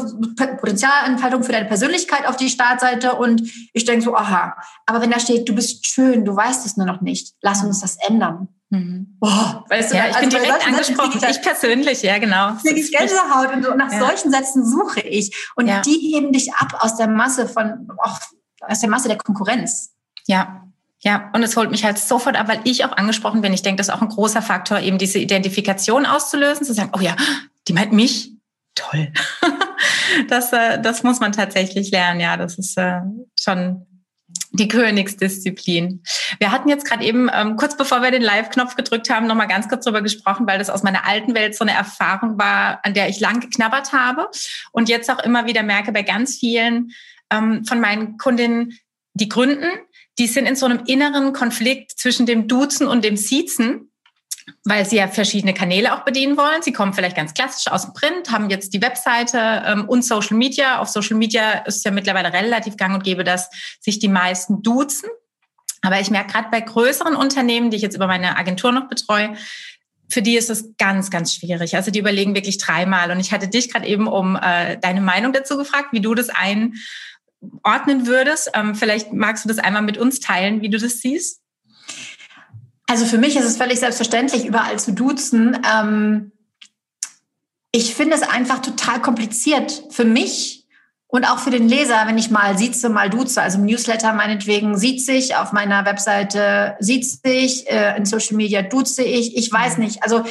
Potenzialentfaltung 0.57 1.43
für 1.43 1.51
deine 1.51 1.67
Persönlichkeit 1.67 2.27
auf 2.27 2.35
die 2.35 2.49
Startseite 2.49 3.13
und 3.13 3.43
ich 3.73 3.85
denke 3.85 4.03
so, 4.03 4.15
aha, 4.15 4.57
aber 4.87 5.01
wenn 5.01 5.11
da 5.11 5.19
steht, 5.19 5.47
du 5.47 5.53
bist 5.53 5.85
schön, 5.85 6.25
du 6.25 6.35
weißt 6.35 6.65
es 6.65 6.77
nur 6.77 6.87
noch 6.87 7.01
nicht, 7.01 7.35
lass 7.41 7.63
uns 7.63 7.79
das 7.79 7.95
ändern. 8.07 8.47
Mhm. 8.69 9.17
Oh, 9.21 9.27
weißt 9.69 9.93
du, 9.93 9.97
ja, 9.97 10.07
ich 10.09 10.15
also 10.15 10.29
bin 10.29 10.41
direkt 10.41 10.67
angesprochen. 10.67 11.21
Ich 11.29 11.41
persönlich, 11.41 12.01
ja, 12.01 12.17
genau. 12.17 12.53
Die 12.65 12.73
Gänsehaut 12.73 13.53
und 13.53 13.63
so. 13.63 13.73
Nach 13.75 13.91
ja. 13.91 13.99
solchen 13.99 14.31
Sätzen 14.31 14.65
suche 14.65 14.99
ich. 14.99 15.51
Und 15.55 15.67
ja. 15.67 15.79
die 15.81 16.13
heben 16.13 16.33
dich 16.33 16.53
ab 16.53 16.77
aus 16.81 16.97
der 16.97 17.07
Masse 17.07 17.47
von, 17.47 17.87
auch 18.03 18.19
aus 18.61 18.79
der 18.81 18.89
Masse 18.89 19.07
der 19.07 19.17
Konkurrenz. 19.17 19.93
Ja, 20.25 20.63
ja, 20.99 21.29
und 21.33 21.43
es 21.43 21.55
holt 21.55 21.69
mich 21.69 21.85
halt 21.85 21.99
sofort 21.99 22.35
ab, 22.35 22.47
weil 22.49 22.59
ich 22.63 22.83
auch 22.83 22.91
angesprochen 22.97 23.41
bin. 23.41 23.53
Ich 23.53 23.61
denke, 23.61 23.77
das 23.77 23.87
ist 23.87 23.93
auch 23.93 24.01
ein 24.01 24.09
großer 24.09 24.41
Faktor, 24.41 24.79
eben 24.79 24.97
diese 24.97 25.19
Identifikation 25.19 26.05
auszulösen, 26.05 26.65
zu 26.65 26.73
sagen, 26.73 26.91
oh 26.97 26.99
ja, 26.99 27.15
die 27.67 27.73
meint 27.73 27.93
mich. 27.93 28.31
Toll. 28.75 29.11
das, 30.27 30.53
äh, 30.53 30.81
das 30.81 31.03
muss 31.03 31.19
man 31.19 31.31
tatsächlich 31.31 31.91
lernen. 31.91 32.19
Ja, 32.19 32.37
das 32.37 32.57
ist 32.57 32.77
äh, 32.77 33.01
schon 33.39 33.85
die 34.51 34.67
Königsdisziplin. 34.67 36.03
Wir 36.39 36.51
hatten 36.51 36.69
jetzt 36.69 36.85
gerade 36.85 37.03
eben, 37.03 37.29
ähm, 37.33 37.55
kurz 37.55 37.77
bevor 37.77 38.01
wir 38.01 38.11
den 38.11 38.21
Live-Knopf 38.21 38.75
gedrückt 38.75 39.09
haben, 39.09 39.27
nochmal 39.27 39.47
ganz 39.47 39.67
kurz 39.69 39.85
drüber 39.85 40.01
gesprochen, 40.01 40.47
weil 40.47 40.59
das 40.59 40.69
aus 40.69 40.83
meiner 40.83 41.05
alten 41.05 41.33
Welt 41.35 41.55
so 41.55 41.63
eine 41.63 41.73
Erfahrung 41.73 42.37
war, 42.37 42.79
an 42.83 42.93
der 42.93 43.09
ich 43.09 43.19
lang 43.19 43.39
geknabbert 43.39 43.93
habe 43.93 44.29
und 44.71 44.89
jetzt 44.89 45.09
auch 45.09 45.19
immer 45.19 45.45
wieder 45.45 45.63
merke 45.63 45.91
bei 45.91 46.01
ganz 46.01 46.37
vielen 46.37 46.91
ähm, 47.31 47.65
von 47.65 47.79
meinen 47.79 48.17
Kundinnen, 48.17 48.77
die 49.13 49.29
gründen, 49.29 49.69
die 50.19 50.27
sind 50.27 50.45
in 50.45 50.55
so 50.55 50.65
einem 50.65 50.83
inneren 50.85 51.33
Konflikt 51.33 51.91
zwischen 51.91 52.25
dem 52.25 52.47
Duzen 52.47 52.87
und 52.87 53.03
dem 53.03 53.17
Siezen, 53.17 53.86
weil 54.63 54.85
sie 54.85 54.97
ja 54.97 55.07
verschiedene 55.07 55.53
Kanäle 55.53 55.93
auch 55.93 56.03
bedienen 56.05 56.37
wollen. 56.37 56.61
Sie 56.61 56.73
kommen 56.73 56.93
vielleicht 56.93 57.15
ganz 57.15 57.33
klassisch 57.33 57.71
aus 57.71 57.83
dem 57.83 57.93
Print, 57.93 58.31
haben 58.31 58.49
jetzt 58.49 58.73
die 58.73 58.81
Webseite 58.81 59.63
ähm, 59.65 59.87
und 59.87 60.03
Social 60.03 60.37
Media. 60.37 60.79
Auf 60.79 60.89
Social 60.89 61.17
Media 61.17 61.59
ist 61.65 61.83
ja 61.85 61.91
mittlerweile 61.91 62.33
relativ 62.33 62.77
gang 62.77 62.93
und 62.95 63.03
gäbe, 63.03 63.23
dass 63.23 63.49
sich 63.79 63.99
die 63.99 64.07
meisten 64.07 64.61
duzen. 64.61 65.09
Aber 65.81 65.99
ich 65.99 66.09
merke 66.09 66.31
gerade 66.31 66.49
bei 66.49 66.61
größeren 66.61 67.15
Unternehmen, 67.15 67.71
die 67.71 67.77
ich 67.77 67.83
jetzt 67.83 67.95
über 67.95 68.07
meine 68.07 68.37
Agentur 68.37 68.71
noch 68.71 68.87
betreue, 68.87 69.35
für 70.09 70.21
die 70.21 70.37
ist 70.37 70.49
es 70.49 70.75
ganz, 70.77 71.11
ganz 71.11 71.33
schwierig. 71.33 71.75
Also 71.75 71.91
die 71.91 71.99
überlegen 71.99 72.33
wirklich 72.33 72.57
dreimal. 72.57 73.11
Und 73.11 73.19
ich 73.19 73.31
hatte 73.31 73.47
dich 73.47 73.71
gerade 73.71 73.85
eben 73.85 74.07
um 74.07 74.37
äh, 74.37 74.77
deine 74.77 75.01
Meinung 75.01 75.33
dazu 75.33 75.57
gefragt, 75.57 75.89
wie 75.91 75.99
du 75.99 76.15
das 76.15 76.29
ein 76.29 76.75
ordnen 77.63 78.07
würdest. 78.07 78.51
Ähm, 78.53 78.75
vielleicht 78.75 79.11
magst 79.11 79.43
du 79.43 79.49
das 79.49 79.59
einmal 79.59 79.81
mit 79.81 79.97
uns 79.97 80.19
teilen, 80.19 80.61
wie 80.61 80.69
du 80.69 80.77
das 80.77 80.99
siehst. 80.99 81.41
Also 82.87 83.05
für 83.05 83.17
mich 83.17 83.35
ist 83.35 83.45
es 83.45 83.57
völlig 83.57 83.79
selbstverständlich, 83.79 84.45
überall 84.45 84.79
zu 84.79 84.93
duzen. 84.93 85.61
Ähm, 85.71 86.31
ich 87.71 87.93
finde 87.93 88.15
es 88.15 88.23
einfach 88.23 88.59
total 88.59 89.01
kompliziert 89.01 89.83
für 89.91 90.05
mich 90.05 90.56
und 91.09 91.23
auch 91.23 91.39
für 91.39 91.51
den 91.51 91.69
Leser, 91.69 92.03
wenn 92.05 92.17
ich 92.17 92.31
mal 92.31 92.57
sieze, 92.57 92.89
mal 92.89 93.09
duze, 93.09 93.41
also 93.41 93.59
im 93.59 93.65
Newsletter 93.65 94.11
meinetwegen 94.11 94.77
sieht 94.77 95.05
sich, 95.05 95.37
auf 95.37 95.53
meiner 95.53 95.85
Webseite 95.85 96.75
sieht 96.79 97.05
sich, 97.05 97.65
äh, 97.71 97.95
in 97.95 98.05
Social 98.05 98.35
Media 98.35 98.61
duze 98.61 99.03
ich, 99.03 99.37
ich 99.37 99.51
weiß 99.51 99.77
mhm. 99.77 99.85
nicht. 99.85 100.03
Also 100.03 100.23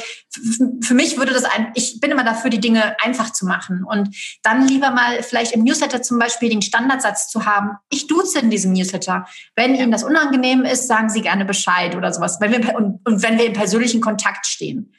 für 0.81 0.93
mich 0.93 1.17
würde 1.17 1.33
das 1.33 1.45
ein, 1.45 1.71
ich 1.73 1.99
bin 1.99 2.11
immer 2.11 2.23
dafür, 2.23 2.51
die 2.51 2.59
Dinge 2.59 2.95
einfach 3.03 3.31
zu 3.31 3.47
machen 3.47 3.83
und 3.83 4.15
dann 4.43 4.67
lieber 4.67 4.91
mal 4.91 5.23
vielleicht 5.23 5.53
im 5.53 5.63
Newsletter 5.63 6.03
zum 6.03 6.19
Beispiel 6.19 6.49
den 6.49 6.61
Standardsatz 6.61 7.27
zu 7.29 7.45
haben. 7.45 7.71
Ich 7.89 8.05
duze 8.05 8.39
in 8.39 8.51
diesem 8.51 8.73
Newsletter. 8.73 9.25
Wenn 9.55 9.73
Ihnen 9.73 9.91
das 9.91 10.03
unangenehm 10.03 10.63
ist, 10.63 10.87
sagen 10.87 11.09
Sie 11.09 11.21
gerne 11.21 11.45
Bescheid 11.45 11.95
oder 11.95 12.13
sowas. 12.13 12.37
Wenn 12.39 12.51
wir, 12.51 12.75
und, 12.75 12.99
und 13.03 13.23
wenn 13.23 13.39
wir 13.39 13.47
im 13.47 13.53
persönlichen 13.53 13.99
Kontakt 13.99 14.45
stehen. 14.45 14.93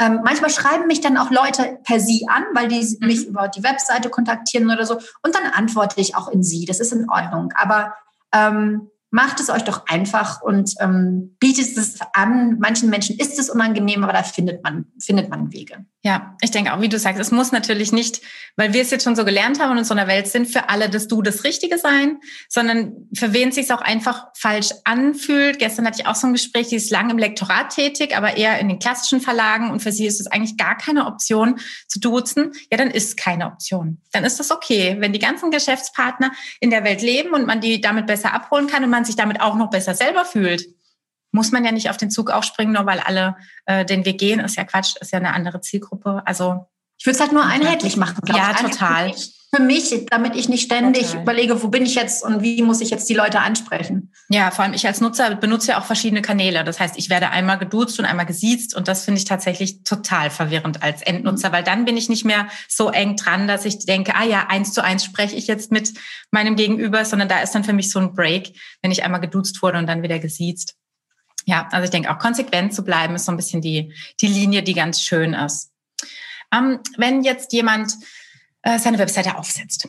Ähm, 0.00 0.20
manchmal 0.24 0.50
schreiben 0.50 0.86
mich 0.86 1.00
dann 1.00 1.18
auch 1.18 1.30
Leute 1.30 1.78
per 1.84 2.00
Sie 2.00 2.26
an, 2.28 2.44
weil 2.54 2.68
die 2.68 2.80
mhm. 2.80 3.06
mich 3.06 3.26
über 3.26 3.48
die 3.48 3.62
Webseite 3.62 4.08
kontaktieren 4.08 4.70
oder 4.70 4.86
so. 4.86 4.94
Und 5.22 5.34
dann 5.34 5.44
antworte 5.52 6.00
ich 6.00 6.16
auch 6.16 6.28
in 6.28 6.42
Sie. 6.42 6.64
Das 6.64 6.80
ist 6.80 6.92
in 6.92 7.10
Ordnung. 7.10 7.52
Aber 7.54 7.94
ähm, 8.32 8.90
macht 9.12 9.40
es 9.40 9.50
euch 9.50 9.62
doch 9.62 9.86
einfach 9.86 10.40
und 10.40 10.74
ähm, 10.80 11.36
bietet 11.38 11.76
es 11.76 11.98
an. 12.14 12.58
Manchen 12.58 12.88
Menschen 12.88 13.18
ist 13.18 13.38
es 13.38 13.50
unangenehm, 13.50 14.02
aber 14.02 14.14
da 14.14 14.22
findet 14.22 14.64
man, 14.64 14.86
findet 14.98 15.28
man 15.28 15.52
Wege. 15.52 15.84
Ja, 16.04 16.36
ich 16.40 16.50
denke 16.50 16.72
auch, 16.72 16.80
wie 16.80 16.88
du 16.88 16.98
sagst, 16.98 17.20
es 17.20 17.30
muss 17.30 17.52
natürlich 17.52 17.92
nicht, 17.92 18.22
weil 18.56 18.72
wir 18.72 18.82
es 18.82 18.90
jetzt 18.90 19.04
schon 19.04 19.14
so 19.14 19.24
gelernt 19.24 19.60
haben 19.60 19.70
und 19.70 19.78
in 19.78 19.84
so 19.84 19.94
einer 19.94 20.08
Welt 20.08 20.26
sind, 20.26 20.48
für 20.48 20.68
alle 20.68 20.90
das 20.90 21.06
Du 21.06 21.22
das 21.22 21.44
Richtige 21.44 21.78
sein, 21.78 22.18
sondern 22.48 23.08
für 23.14 23.32
wen 23.32 23.50
es 23.50 23.54
sich 23.54 23.72
auch 23.72 23.82
einfach 23.82 24.26
falsch 24.34 24.70
anfühlt. 24.84 25.60
Gestern 25.60 25.86
hatte 25.86 26.00
ich 26.00 26.06
auch 26.08 26.16
so 26.16 26.26
ein 26.26 26.32
Gespräch, 26.32 26.68
die 26.68 26.76
ist 26.76 26.90
lang 26.90 27.10
im 27.10 27.18
Lektorat 27.18 27.72
tätig, 27.72 28.16
aber 28.16 28.36
eher 28.36 28.58
in 28.58 28.68
den 28.68 28.80
klassischen 28.80 29.20
Verlagen 29.20 29.70
und 29.70 29.80
für 29.80 29.92
sie 29.92 30.06
ist 30.06 30.20
es 30.20 30.26
eigentlich 30.26 30.56
gar 30.56 30.76
keine 30.76 31.06
Option 31.06 31.60
zu 31.86 32.00
duzen. 32.00 32.50
Ja, 32.70 32.78
dann 32.78 32.90
ist 32.90 33.16
keine 33.16 33.46
Option. 33.46 34.00
Dann 34.10 34.24
ist 34.24 34.40
das 34.40 34.50
okay, 34.50 34.96
wenn 34.98 35.12
die 35.12 35.20
ganzen 35.20 35.52
Geschäftspartner 35.52 36.32
in 36.58 36.70
der 36.70 36.82
Welt 36.82 37.02
leben 37.02 37.32
und 37.32 37.46
man 37.46 37.60
die 37.60 37.80
damit 37.80 38.06
besser 38.06 38.34
abholen 38.34 38.66
kann 38.66 38.82
und 38.82 38.90
man 38.90 39.01
man 39.02 39.06
sich 39.06 39.16
damit 39.16 39.40
auch 39.40 39.56
noch 39.56 39.70
besser 39.70 39.94
selber 39.94 40.24
fühlt, 40.24 40.64
muss 41.32 41.50
man 41.50 41.64
ja 41.64 41.72
nicht 41.72 41.90
auf 41.90 41.96
den 41.96 42.10
Zug 42.10 42.30
aufspringen, 42.30 42.74
nur 42.74 42.86
weil 42.86 43.00
alle 43.00 43.36
äh, 43.66 43.84
den 43.84 44.04
Weg 44.04 44.18
gehen. 44.18 44.38
Ist 44.38 44.56
ja 44.56 44.64
Quatsch, 44.64 44.96
ist 45.00 45.12
ja 45.12 45.18
eine 45.18 45.34
andere 45.34 45.60
Zielgruppe. 45.60 46.22
Also 46.24 46.68
ich 46.98 47.06
würde 47.06 47.16
es 47.16 47.20
halt 47.20 47.32
nur 47.32 47.44
einheitlich 47.44 47.96
machen, 47.96 48.20
glaube 48.22 48.38
ja, 48.38 48.52
ich. 48.52 48.60
Ja, 48.60 48.68
total. 48.68 49.14
Für 49.54 49.62
mich, 49.62 50.06
damit 50.08 50.34
ich 50.34 50.48
nicht 50.48 50.64
ständig 50.64 51.08
total. 51.08 51.22
überlege, 51.22 51.62
wo 51.62 51.68
bin 51.68 51.84
ich 51.84 51.94
jetzt 51.94 52.24
und 52.24 52.42
wie 52.42 52.62
muss 52.62 52.80
ich 52.80 52.88
jetzt 52.88 53.06
die 53.10 53.14
Leute 53.14 53.40
ansprechen. 53.40 54.10
Ja, 54.30 54.50
vor 54.50 54.64
allem 54.64 54.72
ich 54.72 54.86
als 54.86 55.02
Nutzer 55.02 55.34
benutze 55.34 55.72
ja 55.72 55.78
auch 55.78 55.84
verschiedene 55.84 56.22
Kanäle. 56.22 56.64
Das 56.64 56.80
heißt, 56.80 56.96
ich 56.96 57.10
werde 57.10 57.28
einmal 57.28 57.58
geduzt 57.58 57.98
und 57.98 58.06
einmal 58.06 58.24
gesiezt 58.24 58.74
und 58.74 58.88
das 58.88 59.04
finde 59.04 59.18
ich 59.18 59.26
tatsächlich 59.26 59.82
total 59.84 60.30
verwirrend 60.30 60.82
als 60.82 61.02
Endnutzer, 61.02 61.52
weil 61.52 61.62
dann 61.62 61.84
bin 61.84 61.98
ich 61.98 62.08
nicht 62.08 62.24
mehr 62.24 62.48
so 62.66 62.88
eng 62.88 63.16
dran, 63.16 63.46
dass 63.46 63.66
ich 63.66 63.84
denke, 63.84 64.14
ah 64.14 64.24
ja, 64.24 64.46
eins 64.48 64.72
zu 64.72 64.82
eins 64.82 65.04
spreche 65.04 65.36
ich 65.36 65.48
jetzt 65.48 65.70
mit 65.70 65.92
meinem 66.30 66.56
Gegenüber, 66.56 67.04
sondern 67.04 67.28
da 67.28 67.40
ist 67.40 67.54
dann 67.54 67.64
für 67.64 67.74
mich 67.74 67.90
so 67.90 67.98
ein 67.98 68.14
Break, 68.14 68.54
wenn 68.80 68.90
ich 68.90 69.04
einmal 69.04 69.20
geduzt 69.20 69.62
wurde 69.62 69.76
und 69.76 69.86
dann 69.86 70.02
wieder 70.02 70.18
gesiezt. 70.18 70.76
Ja, 71.44 71.68
also 71.72 71.84
ich 71.84 71.90
denke 71.90 72.10
auch 72.10 72.18
konsequent 72.18 72.72
zu 72.72 72.84
bleiben 72.84 73.16
ist 73.16 73.26
so 73.26 73.32
ein 73.32 73.36
bisschen 73.36 73.60
die, 73.60 73.92
die 74.22 74.28
Linie, 74.28 74.62
die 74.62 74.72
ganz 74.72 75.02
schön 75.02 75.34
ist. 75.34 75.72
Ähm, 76.54 76.80
wenn 76.96 77.22
jetzt 77.22 77.52
jemand 77.52 77.92
äh, 78.62 78.78
seine 78.78 78.98
Webseite 78.98 79.36
aufsetzt, 79.36 79.88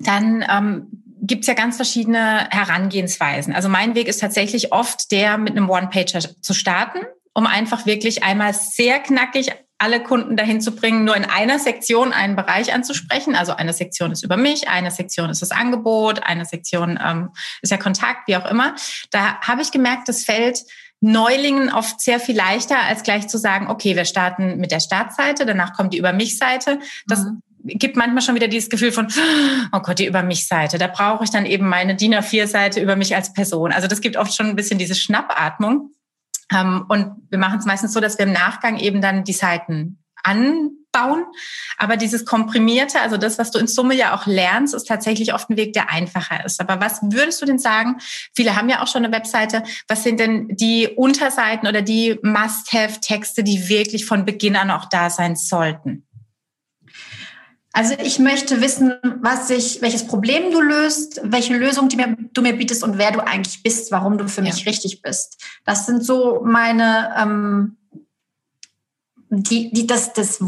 dann 0.00 0.44
ähm, 0.48 0.86
gibt 1.22 1.42
es 1.42 1.46
ja 1.46 1.54
ganz 1.54 1.76
verschiedene 1.76 2.48
Herangehensweisen. 2.50 3.54
Also 3.54 3.68
mein 3.68 3.94
Weg 3.94 4.08
ist 4.08 4.20
tatsächlich 4.20 4.72
oft 4.72 5.10
der, 5.12 5.38
mit 5.38 5.56
einem 5.56 5.70
One-Pager 5.70 6.20
zu 6.40 6.52
starten, 6.52 6.98
um 7.32 7.46
einfach 7.46 7.86
wirklich 7.86 8.24
einmal 8.24 8.52
sehr 8.52 8.98
knackig 8.98 9.52
alle 9.78 10.00
Kunden 10.00 10.36
dahin 10.36 10.60
zu 10.60 10.76
bringen, 10.76 11.04
nur 11.04 11.16
in 11.16 11.24
einer 11.24 11.58
Sektion 11.58 12.12
einen 12.12 12.36
Bereich 12.36 12.72
anzusprechen. 12.72 13.34
Also 13.34 13.52
eine 13.52 13.72
Sektion 13.72 14.12
ist 14.12 14.22
über 14.22 14.36
mich, 14.36 14.68
eine 14.68 14.92
Sektion 14.92 15.28
ist 15.28 15.42
das 15.42 15.50
Angebot, 15.50 16.22
eine 16.22 16.44
Sektion 16.44 17.00
ähm, 17.04 17.30
ist 17.62 17.72
der 17.72 17.78
Kontakt, 17.78 18.28
wie 18.28 18.36
auch 18.36 18.48
immer. 18.48 18.76
Da 19.10 19.40
habe 19.40 19.62
ich 19.62 19.72
gemerkt, 19.72 20.08
das 20.08 20.24
fällt 20.24 20.62
Neulingen 21.00 21.72
oft 21.72 22.00
sehr 22.00 22.20
viel 22.20 22.36
leichter, 22.36 22.78
als 22.80 23.02
gleich 23.02 23.26
zu 23.26 23.38
sagen, 23.38 23.68
okay, 23.68 23.96
wir 23.96 24.04
starten 24.04 24.58
mit 24.58 24.70
der 24.70 24.78
Startseite, 24.78 25.46
danach 25.46 25.72
kommt 25.72 25.94
die 25.94 25.98
Über 25.98 26.12
mich-Seite. 26.12 26.78
Das 27.08 27.24
mhm. 27.24 27.42
Gibt 27.64 27.96
manchmal 27.96 28.22
schon 28.22 28.34
wieder 28.34 28.48
dieses 28.48 28.70
Gefühl 28.70 28.92
von, 28.92 29.08
oh 29.72 29.80
Gott, 29.80 29.98
die 29.98 30.06
Über 30.06 30.22
mich-Seite. 30.22 30.78
Da 30.78 30.86
brauche 30.86 31.24
ich 31.24 31.30
dann 31.30 31.46
eben 31.46 31.68
meine 31.68 31.96
DIN 31.96 32.14
A4-Seite 32.14 32.80
über 32.80 32.96
mich 32.96 33.14
als 33.14 33.32
Person. 33.32 33.72
Also 33.72 33.88
das 33.88 34.00
gibt 34.00 34.16
oft 34.16 34.34
schon 34.34 34.46
ein 34.46 34.56
bisschen 34.56 34.78
diese 34.78 34.94
Schnappatmung. 34.94 35.94
Ähm, 36.52 36.84
und 36.88 37.14
wir 37.30 37.38
machen 37.38 37.58
es 37.58 37.64
meistens 37.64 37.92
so, 37.92 38.00
dass 38.00 38.18
wir 38.18 38.26
im 38.26 38.32
Nachgang 38.32 38.78
eben 38.78 39.00
dann 39.00 39.24
die 39.24 39.32
Seiten 39.32 40.02
anbauen. 40.22 41.24
Aber 41.78 41.96
dieses 41.96 42.24
Komprimierte, 42.24 43.00
also 43.00 43.16
das, 43.16 43.38
was 43.38 43.50
du 43.50 43.58
in 43.58 43.66
Summe 43.66 43.94
ja 43.94 44.14
auch 44.14 44.26
lernst, 44.26 44.74
ist 44.74 44.84
tatsächlich 44.84 45.34
oft 45.34 45.50
ein 45.50 45.56
Weg, 45.56 45.72
der 45.72 45.90
einfacher 45.90 46.44
ist. 46.44 46.60
Aber 46.60 46.80
was 46.80 47.00
würdest 47.02 47.40
du 47.40 47.46
denn 47.46 47.58
sagen? 47.58 47.96
Viele 48.34 48.56
haben 48.56 48.68
ja 48.68 48.82
auch 48.82 48.86
schon 48.86 49.04
eine 49.04 49.14
Webseite. 49.14 49.62
Was 49.88 50.02
sind 50.02 50.20
denn 50.20 50.48
die 50.48 50.88
Unterseiten 50.88 51.66
oder 51.66 51.82
die 51.82 52.18
Must-Have-Texte, 52.22 53.42
die 53.42 53.68
wirklich 53.68 54.06
von 54.06 54.24
Beginn 54.24 54.56
an 54.56 54.70
auch 54.70 54.86
da 54.86 55.10
sein 55.10 55.36
sollten? 55.36 56.06
Also 57.72 57.94
ich 58.02 58.18
möchte 58.18 58.60
wissen, 58.60 58.94
was 59.20 59.48
ich, 59.48 59.80
welches 59.80 60.06
Problem 60.06 60.50
du 60.50 60.60
löst, 60.60 61.20
welche 61.24 61.56
Lösung 61.56 61.88
du 61.88 61.96
mir, 61.96 62.16
du 62.32 62.42
mir 62.42 62.52
bietest 62.54 62.84
und 62.84 62.98
wer 62.98 63.12
du 63.12 63.20
eigentlich 63.20 63.62
bist, 63.62 63.90
warum 63.90 64.18
du 64.18 64.28
für 64.28 64.42
mich 64.42 64.64
ja. 64.64 64.70
richtig 64.70 65.00
bist. 65.00 65.42
Das 65.64 65.86
sind 65.86 66.04
so 66.04 66.42
meine 66.44 67.14
ähm, 67.18 67.76
die, 69.32 69.72
die, 69.72 69.86
das, 69.86 70.12
das, 70.12 70.38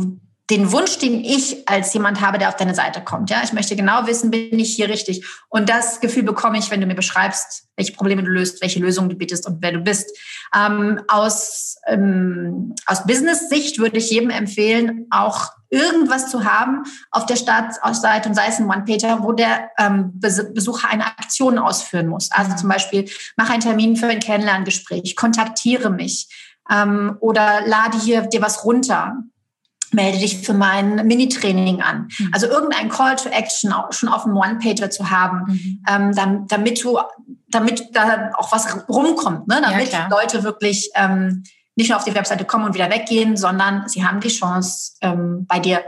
den 0.50 0.72
Wunsch, 0.72 0.98
den 0.98 1.24
ich 1.24 1.66
als 1.66 1.94
jemand 1.94 2.20
habe, 2.20 2.36
der 2.36 2.48
auf 2.48 2.56
deine 2.56 2.74
Seite 2.74 3.00
kommt. 3.00 3.30
Ja, 3.30 3.40
ich 3.42 3.54
möchte 3.54 3.76
genau 3.76 4.06
wissen, 4.06 4.30
bin 4.30 4.58
ich 4.58 4.74
hier 4.76 4.90
richtig? 4.90 5.24
Und 5.48 5.70
das 5.70 6.00
Gefühl 6.00 6.22
bekomme 6.22 6.58
ich, 6.58 6.70
wenn 6.70 6.82
du 6.82 6.86
mir 6.86 6.94
beschreibst, 6.94 7.66
welche 7.76 7.92
Probleme 7.92 8.22
du 8.22 8.28
löst, 8.28 8.60
welche 8.60 8.80
Lösungen 8.80 9.08
du 9.08 9.16
bietest 9.16 9.46
und 9.46 9.62
wer 9.62 9.72
du 9.72 9.80
bist. 9.80 10.14
Ähm, 10.54 11.00
aus 11.08 11.76
ähm, 11.86 12.74
aus 12.84 13.06
Business-Sicht 13.06 13.78
würde 13.78 13.96
ich 13.96 14.10
jedem 14.10 14.30
empfehlen, 14.30 15.06
auch 15.10 15.50
irgendwas 15.74 16.30
zu 16.30 16.44
haben 16.44 16.84
auf 17.10 17.26
der 17.26 17.36
Startseite 17.36 18.28
und 18.28 18.34
sei 18.34 18.46
es 18.48 18.58
ein 18.58 18.70
One-Pager, 18.70 19.22
wo 19.22 19.32
der 19.32 19.70
ähm, 19.78 20.12
Besucher 20.20 20.88
eine 20.88 21.06
Aktion 21.06 21.58
ausführen 21.58 22.08
muss. 22.08 22.30
Also 22.30 22.54
zum 22.56 22.68
Beispiel, 22.68 23.08
mach 23.36 23.50
einen 23.50 23.60
Termin 23.60 23.96
für 23.96 24.06
ein 24.06 24.20
Kennenlerngespräch, 24.20 25.16
kontaktiere 25.16 25.90
mich 25.90 26.28
ähm, 26.70 27.16
oder 27.20 27.66
lade 27.66 27.98
hier 27.98 28.22
dir 28.22 28.42
was 28.42 28.64
runter 28.64 29.16
melde 29.94 30.18
dich 30.18 30.38
für 30.38 30.54
mein 30.54 31.06
Mini-Training 31.06 31.80
an. 31.80 32.08
Mhm. 32.18 32.30
Also 32.32 32.46
irgendein 32.46 32.88
Call 32.88 33.16
to 33.16 33.28
Action 33.28 33.72
schon 33.90 34.08
auf 34.08 34.24
dem 34.24 34.36
One-Pager 34.36 34.90
zu 34.90 35.10
haben, 35.10 35.44
mhm. 35.46 35.82
ähm, 35.88 36.46
damit 36.48 36.82
du, 36.82 36.98
damit 37.48 37.88
da 37.92 38.32
auch 38.36 38.52
was 38.52 38.88
rumkommt, 38.88 39.48
ne? 39.48 39.62
damit 39.62 39.92
ja, 39.92 40.08
Leute 40.08 40.42
wirklich 40.42 40.90
ähm, 40.96 41.44
nicht 41.76 41.88
nur 41.88 41.98
auf 41.98 42.04
die 42.04 42.14
Webseite 42.14 42.44
kommen 42.44 42.64
und 42.64 42.74
wieder 42.74 42.90
weggehen, 42.90 43.36
sondern 43.36 43.88
sie 43.88 44.04
haben 44.04 44.20
die 44.20 44.28
Chance, 44.28 44.92
ähm, 45.00 45.46
bei 45.46 45.58
dir 45.58 45.84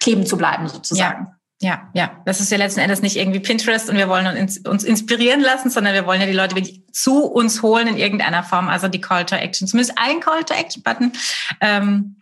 kleben 0.00 0.26
zu 0.26 0.36
bleiben, 0.36 0.68
sozusagen. 0.68 1.26
Ja. 1.26 1.34
Ja, 1.60 1.90
ja, 1.92 2.22
das 2.24 2.38
ist 2.38 2.52
ja 2.52 2.56
letzten 2.56 2.78
Endes 2.78 3.02
nicht 3.02 3.16
irgendwie 3.16 3.40
Pinterest 3.40 3.90
und 3.90 3.96
wir 3.96 4.08
wollen 4.08 4.38
uns, 4.38 4.58
uns 4.58 4.84
inspirieren 4.84 5.40
lassen, 5.40 5.70
sondern 5.70 5.92
wir 5.92 6.06
wollen 6.06 6.20
ja 6.20 6.26
die 6.28 6.32
Leute 6.32 6.54
wirklich 6.54 6.84
zu 6.92 7.24
uns 7.24 7.62
holen 7.62 7.88
in 7.88 7.96
irgendeiner 7.96 8.44
Form. 8.44 8.68
Also 8.68 8.86
die 8.86 9.00
Call 9.00 9.26
to 9.26 9.34
Action, 9.34 9.66
zumindest 9.66 9.98
ein 9.98 10.20
Call 10.20 10.44
to 10.44 10.54
Action 10.54 10.84
Button. 10.84 11.12
Ähm, 11.60 12.18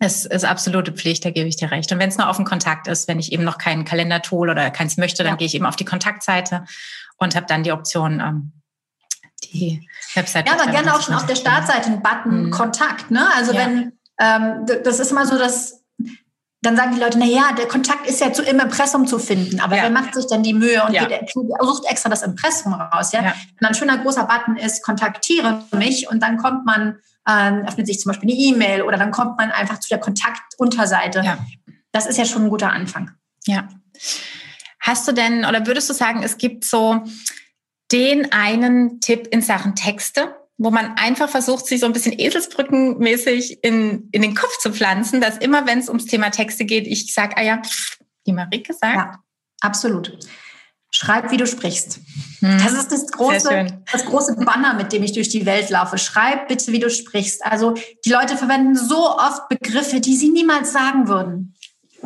es 0.00 0.24
ist 0.24 0.44
absolute 0.44 0.92
Pflicht, 0.92 1.24
da 1.26 1.30
gebe 1.30 1.48
ich 1.48 1.56
dir 1.56 1.70
recht. 1.70 1.92
Und 1.92 1.98
wenn 1.98 2.08
es 2.08 2.16
nur 2.16 2.30
auf 2.30 2.36
dem 2.36 2.46
Kontakt 2.46 2.86
ist, 2.86 3.08
wenn 3.08 3.18
ich 3.18 3.30
eben 3.30 3.44
noch 3.44 3.58
kein 3.58 3.84
Kalendertool 3.84 4.48
oder 4.48 4.70
keins 4.70 4.96
möchte, 4.96 5.22
dann 5.22 5.32
ja. 5.32 5.36
gehe 5.36 5.46
ich 5.46 5.54
eben 5.54 5.66
auf 5.66 5.76
die 5.76 5.84
Kontaktseite 5.84 6.64
und 7.18 7.36
habe 7.36 7.46
dann 7.46 7.64
die 7.64 7.72
Option, 7.72 8.20
ähm, 8.20 8.52
die 9.44 9.88
Webseite. 10.14 10.50
Ja, 10.50 10.60
aber 10.60 10.70
gerne 10.70 10.94
auch 10.94 11.02
schon 11.02 11.14
auf 11.14 11.26
der 11.26 11.36
Startseite 11.36 11.86
einen 11.86 12.02
Button 12.02 12.46
mhm. 12.46 12.50
Kontakt. 12.50 13.10
Ne? 13.10 13.26
Also 13.36 13.52
ja. 13.52 13.60
wenn, 13.60 13.92
ähm, 14.20 14.66
das 14.84 14.98
ist 14.98 15.10
immer 15.10 15.26
so, 15.26 15.38
dass 15.38 15.84
dann 16.60 16.76
sagen 16.76 16.94
die 16.94 17.00
Leute, 17.00 17.18
na 17.18 17.24
ja, 17.24 17.52
der 17.56 17.68
Kontakt 17.68 18.08
ist 18.08 18.20
ja 18.20 18.32
zu, 18.32 18.42
im 18.42 18.58
Impressum 18.58 19.06
zu 19.06 19.20
finden, 19.20 19.60
aber 19.60 19.76
ja. 19.76 19.84
wer 19.84 19.90
macht 19.90 20.14
sich 20.14 20.26
dann 20.26 20.42
die 20.42 20.54
Mühe 20.54 20.84
und 20.84 20.92
ja. 20.92 21.04
geht, 21.04 21.30
sucht 21.32 21.84
extra 21.88 22.08
das 22.08 22.22
Impressum 22.22 22.74
raus, 22.74 23.12
ja? 23.12 23.22
ja. 23.22 23.34
Und 23.60 23.66
ein 23.66 23.74
schöner 23.74 23.98
großer 23.98 24.24
Button 24.24 24.56
ist, 24.56 24.82
kontaktiere 24.82 25.64
mich 25.70 26.10
und 26.10 26.20
dann 26.20 26.36
kommt 26.36 26.66
man 26.66 26.96
ähm, 27.28 27.64
öffnet 27.66 27.86
sich 27.86 28.00
zum 28.00 28.10
Beispiel 28.10 28.30
eine 28.30 28.38
E-Mail 28.38 28.82
oder 28.82 28.96
dann 28.96 29.10
kommt 29.10 29.36
man 29.36 29.50
einfach 29.50 29.78
zu 29.80 29.88
der 29.88 29.98
Kontaktunterseite. 29.98 31.20
Ja. 31.20 31.38
Das 31.92 32.06
ist 32.06 32.16
ja 32.16 32.24
schon 32.24 32.44
ein 32.44 32.48
guter 32.48 32.72
Anfang. 32.72 33.10
Ja. 33.46 33.68
Hast 34.80 35.06
du 35.06 35.12
denn 35.12 35.44
oder 35.44 35.66
würdest 35.66 35.90
du 35.90 35.94
sagen, 35.94 36.22
es 36.22 36.38
gibt 36.38 36.64
so 36.64 37.02
den 37.92 38.32
einen 38.32 39.00
Tipp 39.00 39.28
in 39.30 39.42
Sachen 39.42 39.74
Texte, 39.74 40.36
wo 40.58 40.70
man 40.70 40.96
einfach 40.96 41.28
versucht, 41.28 41.66
sich 41.66 41.80
so 41.80 41.86
ein 41.86 41.92
bisschen 41.92 42.18
Eselsbrückenmäßig 42.18 43.62
in, 43.62 44.08
in 44.12 44.22
den 44.22 44.34
Kopf 44.34 44.58
zu 44.58 44.72
pflanzen, 44.72 45.20
dass 45.20 45.38
immer, 45.38 45.66
wenn 45.66 45.78
es 45.78 45.88
ums 45.88 46.06
Thema 46.06 46.30
Texte 46.30 46.64
geht, 46.64 46.86
ich 46.86 47.14
sage, 47.14 47.36
ah 47.36 47.42
ja, 47.42 47.62
die 48.26 48.32
Marike 48.32 48.74
sagt. 48.74 48.96
Ja, 48.96 49.22
absolut. 49.60 50.18
Schreib, 50.90 51.30
wie 51.30 51.36
du 51.36 51.46
sprichst. 51.46 52.00
Hm. 52.40 52.58
Das 52.58 52.72
ist 52.72 52.90
das 52.90 53.06
große, 53.08 53.82
das 53.92 54.04
große 54.06 54.36
Banner, 54.36 54.74
mit 54.74 54.92
dem 54.92 55.02
ich 55.02 55.12
durch 55.12 55.28
die 55.28 55.44
Welt 55.44 55.68
laufe. 55.68 55.98
Schreib 55.98 56.48
bitte, 56.48 56.72
wie 56.72 56.78
du 56.78 56.90
sprichst. 56.90 57.44
Also 57.44 57.74
die 58.04 58.10
Leute 58.10 58.36
verwenden 58.36 58.74
so 58.74 59.16
oft 59.16 59.48
Begriffe, 59.48 60.00
die 60.00 60.16
sie 60.16 60.30
niemals 60.30 60.72
sagen 60.72 61.06
würden. 61.06 61.54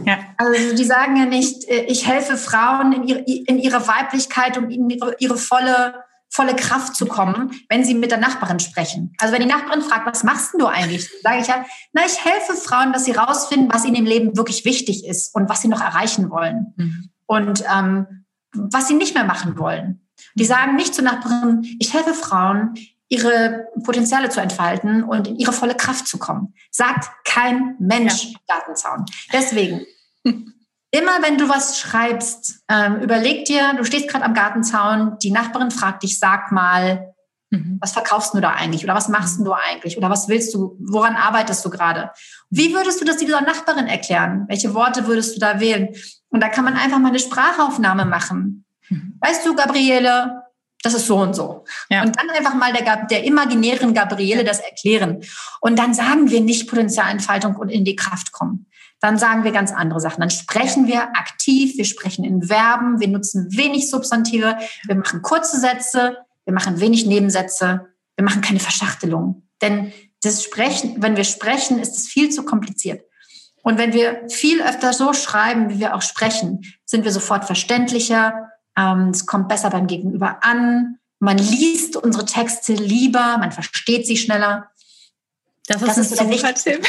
Ja. 0.05 0.19
Also 0.37 0.75
die 0.75 0.85
sagen 0.85 1.17
ja 1.17 1.27
nicht, 1.27 1.69
äh, 1.69 1.85
ich 1.85 2.07
helfe 2.07 2.37
Frauen 2.37 2.93
in 2.93 3.05
ihre, 3.05 3.21
in 3.21 3.59
ihre 3.59 3.87
Weiblichkeit 3.87 4.57
und 4.59 4.71
in 4.71 4.89
ihre, 4.91 5.15
ihre 5.19 5.37
volle, 5.37 6.05
volle 6.31 6.57
Kraft 6.57 6.97
zu 6.97 7.07
kommen, 7.07 7.51
wenn 7.69 7.85
sie 7.85 7.95
mit 7.95 8.11
der 8.11 8.19
Nachbarin 8.19 8.59
sprechen. 8.59 9.15
Also 9.19 9.35
wenn 9.35 9.43
die 9.43 9.49
Nachbarin 9.49 9.83
fragt, 9.83 10.07
was 10.07 10.25
machst 10.25 10.55
du 10.59 10.67
eigentlich? 10.67 11.09
Sage 11.23 11.41
ich 11.41 11.47
ja, 11.47 11.65
na, 11.93 12.03
ich 12.07 12.25
helfe 12.25 12.55
Frauen, 12.55 12.93
dass 12.93 13.05
sie 13.05 13.13
rausfinden, 13.13 13.73
was 13.73 13.85
ihnen 13.85 13.97
im 13.97 14.07
Leben 14.07 14.37
wirklich 14.37 14.65
wichtig 14.65 15.07
ist 15.07 15.35
und 15.35 15.49
was 15.49 15.61
sie 15.61 15.69
noch 15.69 15.81
erreichen 15.81 16.31
wollen. 16.31 16.75
Mhm. 16.77 17.11
Und 17.27 17.65
ähm, 17.75 18.25
was 18.55 18.89
sie 18.89 18.95
nicht 18.95 19.15
mehr 19.15 19.25
machen 19.25 19.59
wollen. 19.59 20.07
Die 20.35 20.45
sagen 20.45 20.77
nicht 20.77 20.95
zu 20.95 21.03
Nachbarinnen, 21.03 21.65
ich 21.79 21.93
helfe 21.93 22.15
Frauen, 22.15 22.75
ihre 23.13 23.67
Potenziale 23.85 24.31
zu 24.31 24.41
entfalten 24.41 25.05
und 25.05 25.29
in 25.29 25.37
ihre 25.37 25.53
volle 25.53 25.75
Kraft 25.75 26.09
zu 26.09 26.19
kommen. 26.19 26.55
Sagt 26.71 27.11
kein 27.27 27.77
Mensch 27.79 28.25
ja. 28.25 28.39
Gartenzaun. 28.49 29.05
Deswegen, 29.31 29.85
immer 30.25 31.21
wenn 31.21 31.37
du 31.37 31.47
was 31.47 31.79
schreibst, 31.79 32.63
ähm, 32.71 33.01
überleg 33.01 33.45
dir, 33.45 33.75
du 33.77 33.85
stehst 33.85 34.09
gerade 34.09 34.25
am 34.25 34.33
Gartenzaun, 34.33 35.19
die 35.23 35.31
Nachbarin 35.31 35.71
fragt 35.71 36.05
dich, 36.05 36.19
sag 36.19 36.53
mal, 36.53 37.13
mhm. 37.51 37.77
was 37.83 37.93
verkaufst 37.93 38.33
du 38.33 38.41
da 38.41 38.53
eigentlich? 38.53 38.83
Oder 38.83 38.95
was 38.95 39.09
machst 39.09 39.41
du 39.41 39.53
eigentlich? 39.53 39.99
Oder 39.99 40.09
was 40.09 40.29
willst 40.29 40.55
du? 40.55 40.79
Woran 40.81 41.15
arbeitest 41.15 41.63
du 41.67 41.69
gerade? 41.69 42.13
Wie 42.49 42.73
würdest 42.73 42.99
du 42.99 43.05
das 43.05 43.19
dieser 43.19 43.43
Nachbarin 43.43 43.89
erklären? 43.89 44.47
Welche 44.49 44.73
Worte 44.73 45.07
würdest 45.07 45.37
du 45.37 45.41
da 45.41 45.61
wählen? 45.61 45.91
Und 46.31 46.43
da 46.43 46.49
kann 46.49 46.65
man 46.65 46.79
einfach 46.79 46.99
mal 46.99 47.11
eine 47.11 47.19
Sprachaufnahme 47.19 48.07
machen. 48.07 48.65
Mhm. 48.89 49.19
Weißt 49.21 49.45
du, 49.45 49.55
Gabriele, 49.55 50.42
das 50.83 50.95
ist 50.95 51.07
so 51.07 51.17
und 51.17 51.35
so. 51.35 51.65
Ja. 51.89 52.03
Und 52.03 52.17
dann 52.19 52.29
einfach 52.31 52.55
mal 52.55 52.73
der, 52.73 53.07
der 53.07 53.25
imaginären 53.25 53.95
Gabriele 53.95 54.45
das 54.45 54.61
erklären. 54.61 55.23
Und 55.61 55.79
dann 55.79 55.95
sagen 55.95 56.31
wir 56.31 56.41
nicht 56.41 56.69
Potenzialentfaltung 56.69 57.57
und 57.57 57.69
in 57.69 57.85
die 57.85 57.97
Kraft 57.97 58.33
kommen. 58.33 58.67
Dann 59.01 59.19
sagen 59.19 59.45
wir 59.45 59.53
ganz 59.53 59.73
andere 59.73 60.01
Sachen. 60.01 60.21
Dann 60.21 60.31
sprechen 60.31 60.87
wir 60.87 61.03
aktiv, 61.17 61.77
wir 61.77 61.85
sprechen 61.85 62.25
in 62.25 62.43
Verben, 62.45 63.01
wir 63.01 63.09
nutzen 63.09 63.49
wenig 63.51 63.91
Substantive, 63.91 64.57
wir 64.87 64.95
machen 64.95 65.23
kurze 65.23 65.59
Sätze, 65.59 66.19
wir 66.45 66.55
machen 66.55 66.81
wenig 66.81 67.07
Nebensätze, 67.07 67.89
wir 68.17 68.25
machen 68.25 68.43
keine 68.43 68.61
Verschachtelung. 68.61 69.49
Denn 69.61 69.93
das 70.23 70.45
Sprechen, 70.45 71.03
wenn 71.03 71.17
wir 71.17 71.25
sprechen, 71.25 71.81
ist 71.81 71.97
es 71.97 72.07
viel 72.07 72.31
zu 72.31 72.45
kompliziert. 72.45 73.05
Und 73.63 73.79
wenn 73.79 73.93
wir 73.93 74.23
viel 74.29 74.63
öfter 74.63 74.93
so 74.93 75.13
schreiben, 75.13 75.71
wie 75.71 75.79
wir 75.79 75.95
auch 75.95 76.03
sprechen, 76.03 76.63
sind 76.85 77.05
wir 77.05 77.13
sofort 77.13 77.45
verständlicher. 77.45 78.52
Ähm, 78.77 79.09
es 79.11 79.27
kommt 79.27 79.49
besser 79.49 79.71
beim 79.71 79.87
Gegenüber 79.87 80.39
an. 80.43 80.99
Man 81.19 81.39
liest 81.39 81.97
unsere 81.97 82.25
Texte 82.25 82.73
lieber, 82.73 83.39
man 83.39 83.53
versteht 83.53 84.07
sie 84.07 84.17
schneller. 84.17 84.71
Das 85.67 85.81
ist, 85.81 85.89
das 85.89 85.99
ist 85.99 86.21
ein 86.21 86.33
super 86.33 86.55
Tipp. 86.55 86.87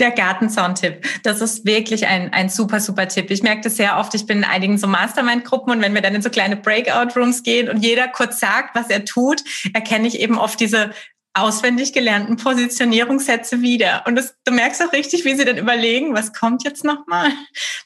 Der 0.00 0.10
Gartenzaun-Tipp. 0.10 1.06
Das 1.22 1.40
ist 1.40 1.64
wirklich 1.64 2.08
ein, 2.08 2.32
ein 2.32 2.48
super, 2.48 2.80
super 2.80 3.06
Tipp. 3.06 3.30
Ich 3.30 3.44
merke 3.44 3.62
das 3.62 3.76
sehr 3.76 3.98
oft. 3.98 4.12
Ich 4.16 4.26
bin 4.26 4.38
in 4.38 4.44
einigen 4.44 4.78
so 4.78 4.88
Mastermind-Gruppen 4.88 5.72
und 5.72 5.80
wenn 5.80 5.94
wir 5.94 6.02
dann 6.02 6.16
in 6.16 6.22
so 6.22 6.28
kleine 6.28 6.56
Breakout-Rooms 6.56 7.44
gehen 7.44 7.68
und 7.68 7.84
jeder 7.84 8.08
kurz 8.08 8.40
sagt, 8.40 8.74
was 8.74 8.90
er 8.90 9.04
tut, 9.04 9.44
erkenne 9.72 10.08
ich 10.08 10.18
eben 10.18 10.38
oft 10.38 10.58
diese 10.58 10.90
auswendig 11.34 11.92
gelernten 11.92 12.36
Positionierungssätze 12.36 13.60
wieder. 13.62 14.02
Und 14.06 14.16
das, 14.16 14.34
du 14.44 14.52
merkst 14.52 14.82
auch 14.82 14.92
richtig, 14.92 15.24
wie 15.24 15.36
sie 15.36 15.44
dann 15.44 15.58
überlegen, 15.58 16.14
was 16.14 16.32
kommt 16.32 16.64
jetzt 16.64 16.84
nochmal? 16.84 17.30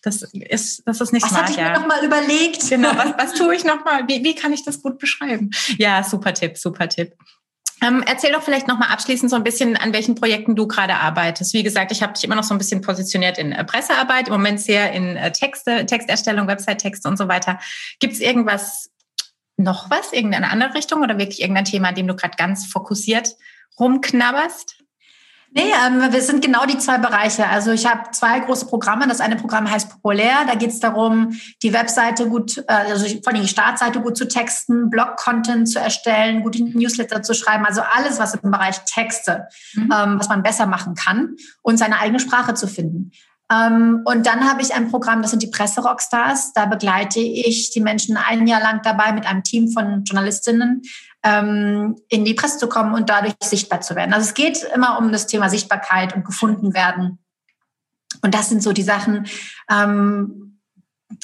Das 0.03 0.23
ist, 0.23 0.83
das 0.87 1.01
ist 1.01 1.13
nicht 1.13 1.23
was 1.23 1.31
smart. 1.31 1.45
Was 1.45 1.51
hatte 1.51 1.53
ich 1.53 1.57
ja. 1.59 1.73
mir 1.73 1.81
nochmal 1.81 2.05
überlegt? 2.05 2.69
Genau, 2.69 2.91
was, 2.97 3.15
was 3.19 3.35
tue 3.35 3.55
ich 3.55 3.65
nochmal? 3.65 4.07
Wie, 4.09 4.25
wie 4.25 4.35
kann 4.35 4.53
ich 4.53 4.65
das 4.65 4.83
gut 4.83 4.99
beschreiben? 4.99 5.51
Ja, 5.79 6.03
super 6.03 6.33
Tipp, 6.33 6.57
super 6.57 6.89
Tipp. 6.89 7.15
Ähm, 7.83 8.03
erzähl 8.07 8.33
doch 8.33 8.43
vielleicht 8.43 8.69
nochmal 8.69 8.91
abschließend 8.91 9.31
so 9.31 9.37
ein 9.37 9.45
bisschen, 9.45 9.77
an 9.77 9.93
welchen 9.93 10.15
Projekten 10.15 10.57
du 10.57 10.67
gerade 10.67 10.95
arbeitest. 10.95 11.53
Wie 11.53 11.63
gesagt, 11.63 11.93
ich 11.93 12.03
habe 12.03 12.13
dich 12.15 12.25
immer 12.25 12.37
noch 12.37 12.45
so 12.45 12.55
ein 12.55 12.59
bisschen 12.59 12.81
positioniert 12.81 13.37
in 13.37 13.53
äh, 13.53 13.65
Pressearbeit, 13.65 14.29
im 14.29 14.35
Moment 14.35 14.61
sehr 14.61 14.93
in 14.93 15.17
äh, 15.17 15.33
Texte, 15.33 15.85
Texterstellung, 15.85 16.47
Website-Texte 16.47 17.09
und 17.09 17.19
so 17.19 17.29
weiter. 17.29 17.59
Gibt 18.01 18.15
es 18.15 18.21
irgendwas, 18.21 18.91
noch 19.57 19.91
was, 19.91 20.13
irgendeine 20.13 20.51
andere 20.51 20.75
Richtung 20.75 21.03
oder 21.03 21.19
wirklich 21.19 21.41
irgendein 21.41 21.65
Thema, 21.65 21.89
an 21.89 21.95
dem 21.95 22.07
du 22.07 22.17
gerade 22.17 22.37
ganz 22.37 22.67
fokussiert 22.67 23.37
rumknabberst? 23.79 24.77
Nee, 25.57 25.73
ähm, 25.87 26.13
wir 26.13 26.21
sind 26.21 26.45
genau 26.45 26.67
die 26.67 26.79
zwei 26.79 26.99
Bereiche. 26.99 27.47
Also 27.47 27.71
ich 27.71 27.87
habe 27.87 28.11
zwei 28.11 28.41
große 28.41 28.67
Programme. 28.67 29.07
Das 29.07 29.21
eine 29.21 29.37
Programm 29.37 29.71
heißt 29.71 29.89
Populär. 29.89 30.39
Da 30.49 30.57
geht 30.57 30.71
es 30.71 30.81
darum, 30.81 31.39
die 31.63 31.73
Webseite 31.73 32.29
gut, 32.29 32.59
äh, 32.67 32.73
also 32.73 33.07
vor 33.23 33.33
allem 33.33 33.43
die 33.43 33.49
Startseite 33.49 34.01
gut 34.01 34.17
zu 34.17 34.27
texten, 34.27 34.91
Blog-Content 34.91 35.69
zu 35.69 35.79
erstellen, 35.79 36.43
gute 36.43 36.65
Newsletter 36.65 37.23
zu 37.23 37.35
schreiben. 37.35 37.65
Also 37.65 37.83
alles, 37.83 38.19
was 38.19 38.35
im 38.35 38.51
Bereich 38.51 38.81
Texte, 38.85 39.47
mhm. 39.75 39.93
ähm, 39.97 40.19
was 40.19 40.29
man 40.29 40.43
besser 40.43 40.67
machen 40.67 40.97
kann 40.97 41.37
und 41.63 41.77
seine 41.77 42.01
eigene 42.01 42.19
Sprache 42.19 42.55
zu 42.55 42.67
finden. 42.67 43.13
Ähm, 43.53 44.01
und 44.05 44.27
dann 44.27 44.49
habe 44.49 44.63
ich 44.63 44.75
ein 44.75 44.91
Programm, 44.91 45.23
das 45.23 45.31
sind 45.31 45.43
die 45.43 45.51
Presserockstars. 45.51 46.53
Da 46.53 46.67
begleite 46.67 47.21
ich 47.21 47.71
die 47.71 47.81
Menschen 47.81 48.17
ein 48.17 48.47
Jahr 48.47 48.61
lang 48.61 48.81
dabei 48.83 49.13
mit 49.13 49.27
einem 49.27 49.43
Team 49.43 49.71
von 49.71 50.05
Journalistinnen 50.05 50.83
ähm, 51.23 51.97
in 52.09 52.25
die 52.25 52.35
Presse 52.35 52.59
zu 52.59 52.69
kommen 52.69 52.95
und 52.95 53.11
dadurch 53.11 53.35
sichtbar 53.43 53.81
zu 53.81 53.95
werden. 53.97 54.13
Also 54.13 54.29
es 54.29 54.35
geht 54.35 54.63
immer 54.75 54.99
um 54.99 55.13
das 55.13 55.27
Thema 55.27 55.49
Sichtbarkeit 55.49 56.15
und 56.15 56.25
gefunden 56.25 56.75
werden. 56.75 57.19
Und 58.23 58.35
das 58.35 58.49
sind 58.49 58.63
so 58.63 58.73
die 58.73 58.83
Sachen, 58.83 59.27
ähm, 59.71 60.54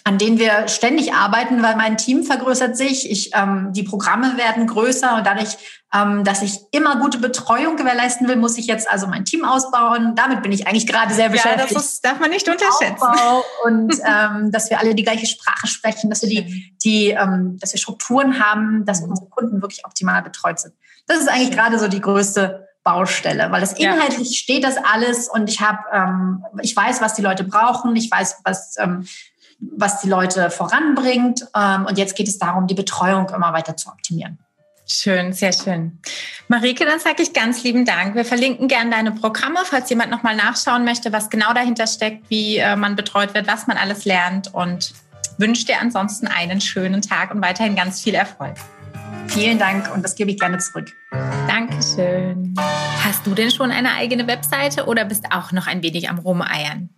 an 0.04 0.18
denen 0.18 0.38
wir 0.38 0.68
ständig 0.68 1.12
arbeiten, 1.12 1.62
weil 1.62 1.76
mein 1.76 1.96
Team 1.96 2.24
vergrößert 2.24 2.76
sich, 2.76 3.10
ich, 3.10 3.30
ähm, 3.34 3.72
die 3.72 3.82
Programme 3.82 4.36
werden 4.36 4.66
größer 4.66 5.16
und 5.16 5.26
dadurch, 5.26 5.56
ähm, 5.92 6.24
dass 6.24 6.42
ich 6.42 6.60
immer 6.70 6.96
gute 7.00 7.18
Betreuung 7.18 7.76
gewährleisten 7.76 8.28
will, 8.28 8.36
muss 8.36 8.58
ich 8.58 8.66
jetzt 8.66 8.90
also 8.90 9.06
mein 9.06 9.24
Team 9.24 9.44
ausbauen. 9.44 10.14
Damit 10.14 10.42
bin 10.42 10.52
ich 10.52 10.66
eigentlich 10.66 10.86
gerade 10.86 11.12
sehr 11.14 11.28
beschäftigt. 11.28 11.70
Ja, 11.70 11.74
das 11.74 11.84
ist, 11.84 12.04
darf 12.04 12.20
man 12.20 12.30
nicht 12.30 12.48
unterschätzen. 12.48 13.02
Aufbau 13.02 13.44
und 13.64 13.94
ähm, 14.04 14.52
dass 14.52 14.70
wir 14.70 14.78
alle 14.78 14.94
die 14.94 15.02
gleiche 15.02 15.26
Sprache 15.26 15.66
sprechen, 15.66 16.10
dass 16.10 16.22
wir 16.22 16.28
die, 16.28 16.74
die 16.82 17.10
ähm, 17.10 17.58
dass 17.60 17.72
wir 17.72 17.78
Strukturen 17.78 18.40
haben, 18.40 18.84
dass 18.84 19.00
unsere 19.00 19.28
Kunden 19.28 19.62
wirklich 19.62 19.84
optimal 19.84 20.22
betreut 20.22 20.60
sind. 20.60 20.74
Das 21.06 21.18
ist 21.18 21.28
eigentlich 21.28 21.50
gerade 21.50 21.78
so 21.78 21.88
die 21.88 22.00
größte 22.00 22.68
Baustelle, 22.82 23.50
weil 23.50 23.60
das 23.60 23.74
inhaltlich 23.74 24.30
ja. 24.30 24.36
steht 24.36 24.64
das 24.64 24.76
alles 24.76 25.28
und 25.28 25.50
ich 25.50 25.60
habe, 25.60 25.78
ähm, 25.92 26.44
ich 26.62 26.74
weiß, 26.74 27.02
was 27.02 27.14
die 27.14 27.22
Leute 27.22 27.44
brauchen, 27.44 27.94
ich 27.94 28.10
weiß, 28.10 28.40
was 28.44 28.76
ähm, 28.78 29.06
was 29.60 30.00
die 30.00 30.08
Leute 30.08 30.50
voranbringt 30.50 31.46
ähm, 31.54 31.86
und 31.86 31.98
jetzt 31.98 32.16
geht 32.16 32.28
es 32.28 32.38
darum, 32.38 32.66
die 32.66 32.74
Betreuung 32.74 33.28
immer 33.28 33.52
weiter 33.52 33.76
zu 33.76 33.88
optimieren. 33.88 34.38
Schön, 34.86 35.32
sehr 35.32 35.52
schön. 35.52 36.00
Marike, 36.48 36.84
dann 36.84 36.98
sage 36.98 37.22
ich 37.22 37.32
ganz 37.32 37.62
lieben 37.62 37.84
Dank. 37.84 38.16
Wir 38.16 38.24
verlinken 38.24 38.66
gerne 38.66 38.90
deine 38.90 39.12
Programme, 39.12 39.60
falls 39.64 39.88
jemand 39.88 40.10
nochmal 40.10 40.34
nachschauen 40.34 40.84
möchte, 40.84 41.12
was 41.12 41.30
genau 41.30 41.52
dahinter 41.52 41.86
steckt, 41.86 42.28
wie 42.28 42.56
äh, 42.56 42.74
man 42.74 42.96
betreut 42.96 43.32
wird, 43.34 43.46
was 43.46 43.68
man 43.68 43.76
alles 43.76 44.04
lernt 44.04 44.52
und 44.52 44.92
wünsche 45.38 45.64
dir 45.64 45.80
ansonsten 45.80 46.26
einen 46.26 46.60
schönen 46.60 47.02
Tag 47.02 47.32
und 47.32 47.40
weiterhin 47.40 47.76
ganz 47.76 48.02
viel 48.02 48.14
Erfolg. 48.14 48.56
Vielen 49.28 49.60
Dank 49.60 49.94
und 49.94 50.02
das 50.02 50.16
gebe 50.16 50.32
ich 50.32 50.40
gerne 50.40 50.58
zurück. 50.58 50.92
Dankeschön. 51.46 52.54
Hast 53.04 53.24
du 53.24 53.34
denn 53.34 53.52
schon 53.52 53.70
eine 53.70 53.92
eigene 53.92 54.26
Webseite 54.26 54.86
oder 54.86 55.04
bist 55.04 55.26
auch 55.30 55.52
noch 55.52 55.68
ein 55.68 55.84
wenig 55.84 56.10
am 56.10 56.18
Rumeiern? 56.18 56.90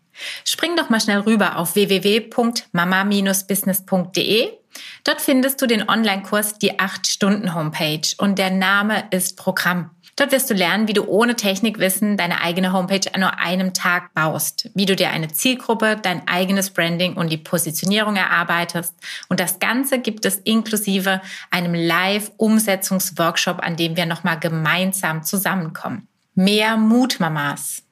Spring 0.44 0.76
doch 0.76 0.90
mal 0.90 1.00
schnell 1.00 1.20
rüber 1.20 1.56
auf 1.58 1.74
www.mama-business.de. 1.74 4.50
Dort 5.04 5.20
findest 5.20 5.60
du 5.60 5.66
den 5.66 5.88
Online-Kurs 5.88 6.58
Die 6.58 6.78
8-Stunden-Homepage 6.78 8.14
und 8.18 8.38
der 8.38 8.50
Name 8.50 9.04
ist 9.10 9.36
Programm. 9.36 9.90
Dort 10.16 10.32
wirst 10.32 10.50
du 10.50 10.54
lernen, 10.54 10.88
wie 10.88 10.92
du 10.92 11.04
ohne 11.04 11.36
Technikwissen 11.36 12.18
deine 12.18 12.42
eigene 12.42 12.74
Homepage 12.74 13.14
an 13.14 13.20
nur 13.20 13.38
einem 13.38 13.72
Tag 13.72 14.12
baust, 14.12 14.68
wie 14.74 14.84
du 14.84 14.94
dir 14.94 15.08
eine 15.10 15.28
Zielgruppe, 15.28 15.96
dein 16.00 16.28
eigenes 16.28 16.70
Branding 16.70 17.14
und 17.14 17.32
die 17.32 17.38
Positionierung 17.38 18.16
erarbeitest. 18.16 18.94
Und 19.28 19.40
das 19.40 19.58
Ganze 19.58 20.00
gibt 20.00 20.26
es 20.26 20.36
inklusive 20.36 21.22
einem 21.50 21.74
Live-Umsetzungsworkshop, 21.74 23.60
an 23.60 23.76
dem 23.76 23.96
wir 23.96 24.04
nochmal 24.04 24.38
gemeinsam 24.38 25.24
zusammenkommen. 25.24 26.08
Mehr 26.34 26.76
Mut, 26.76 27.18
Mamas! 27.18 27.82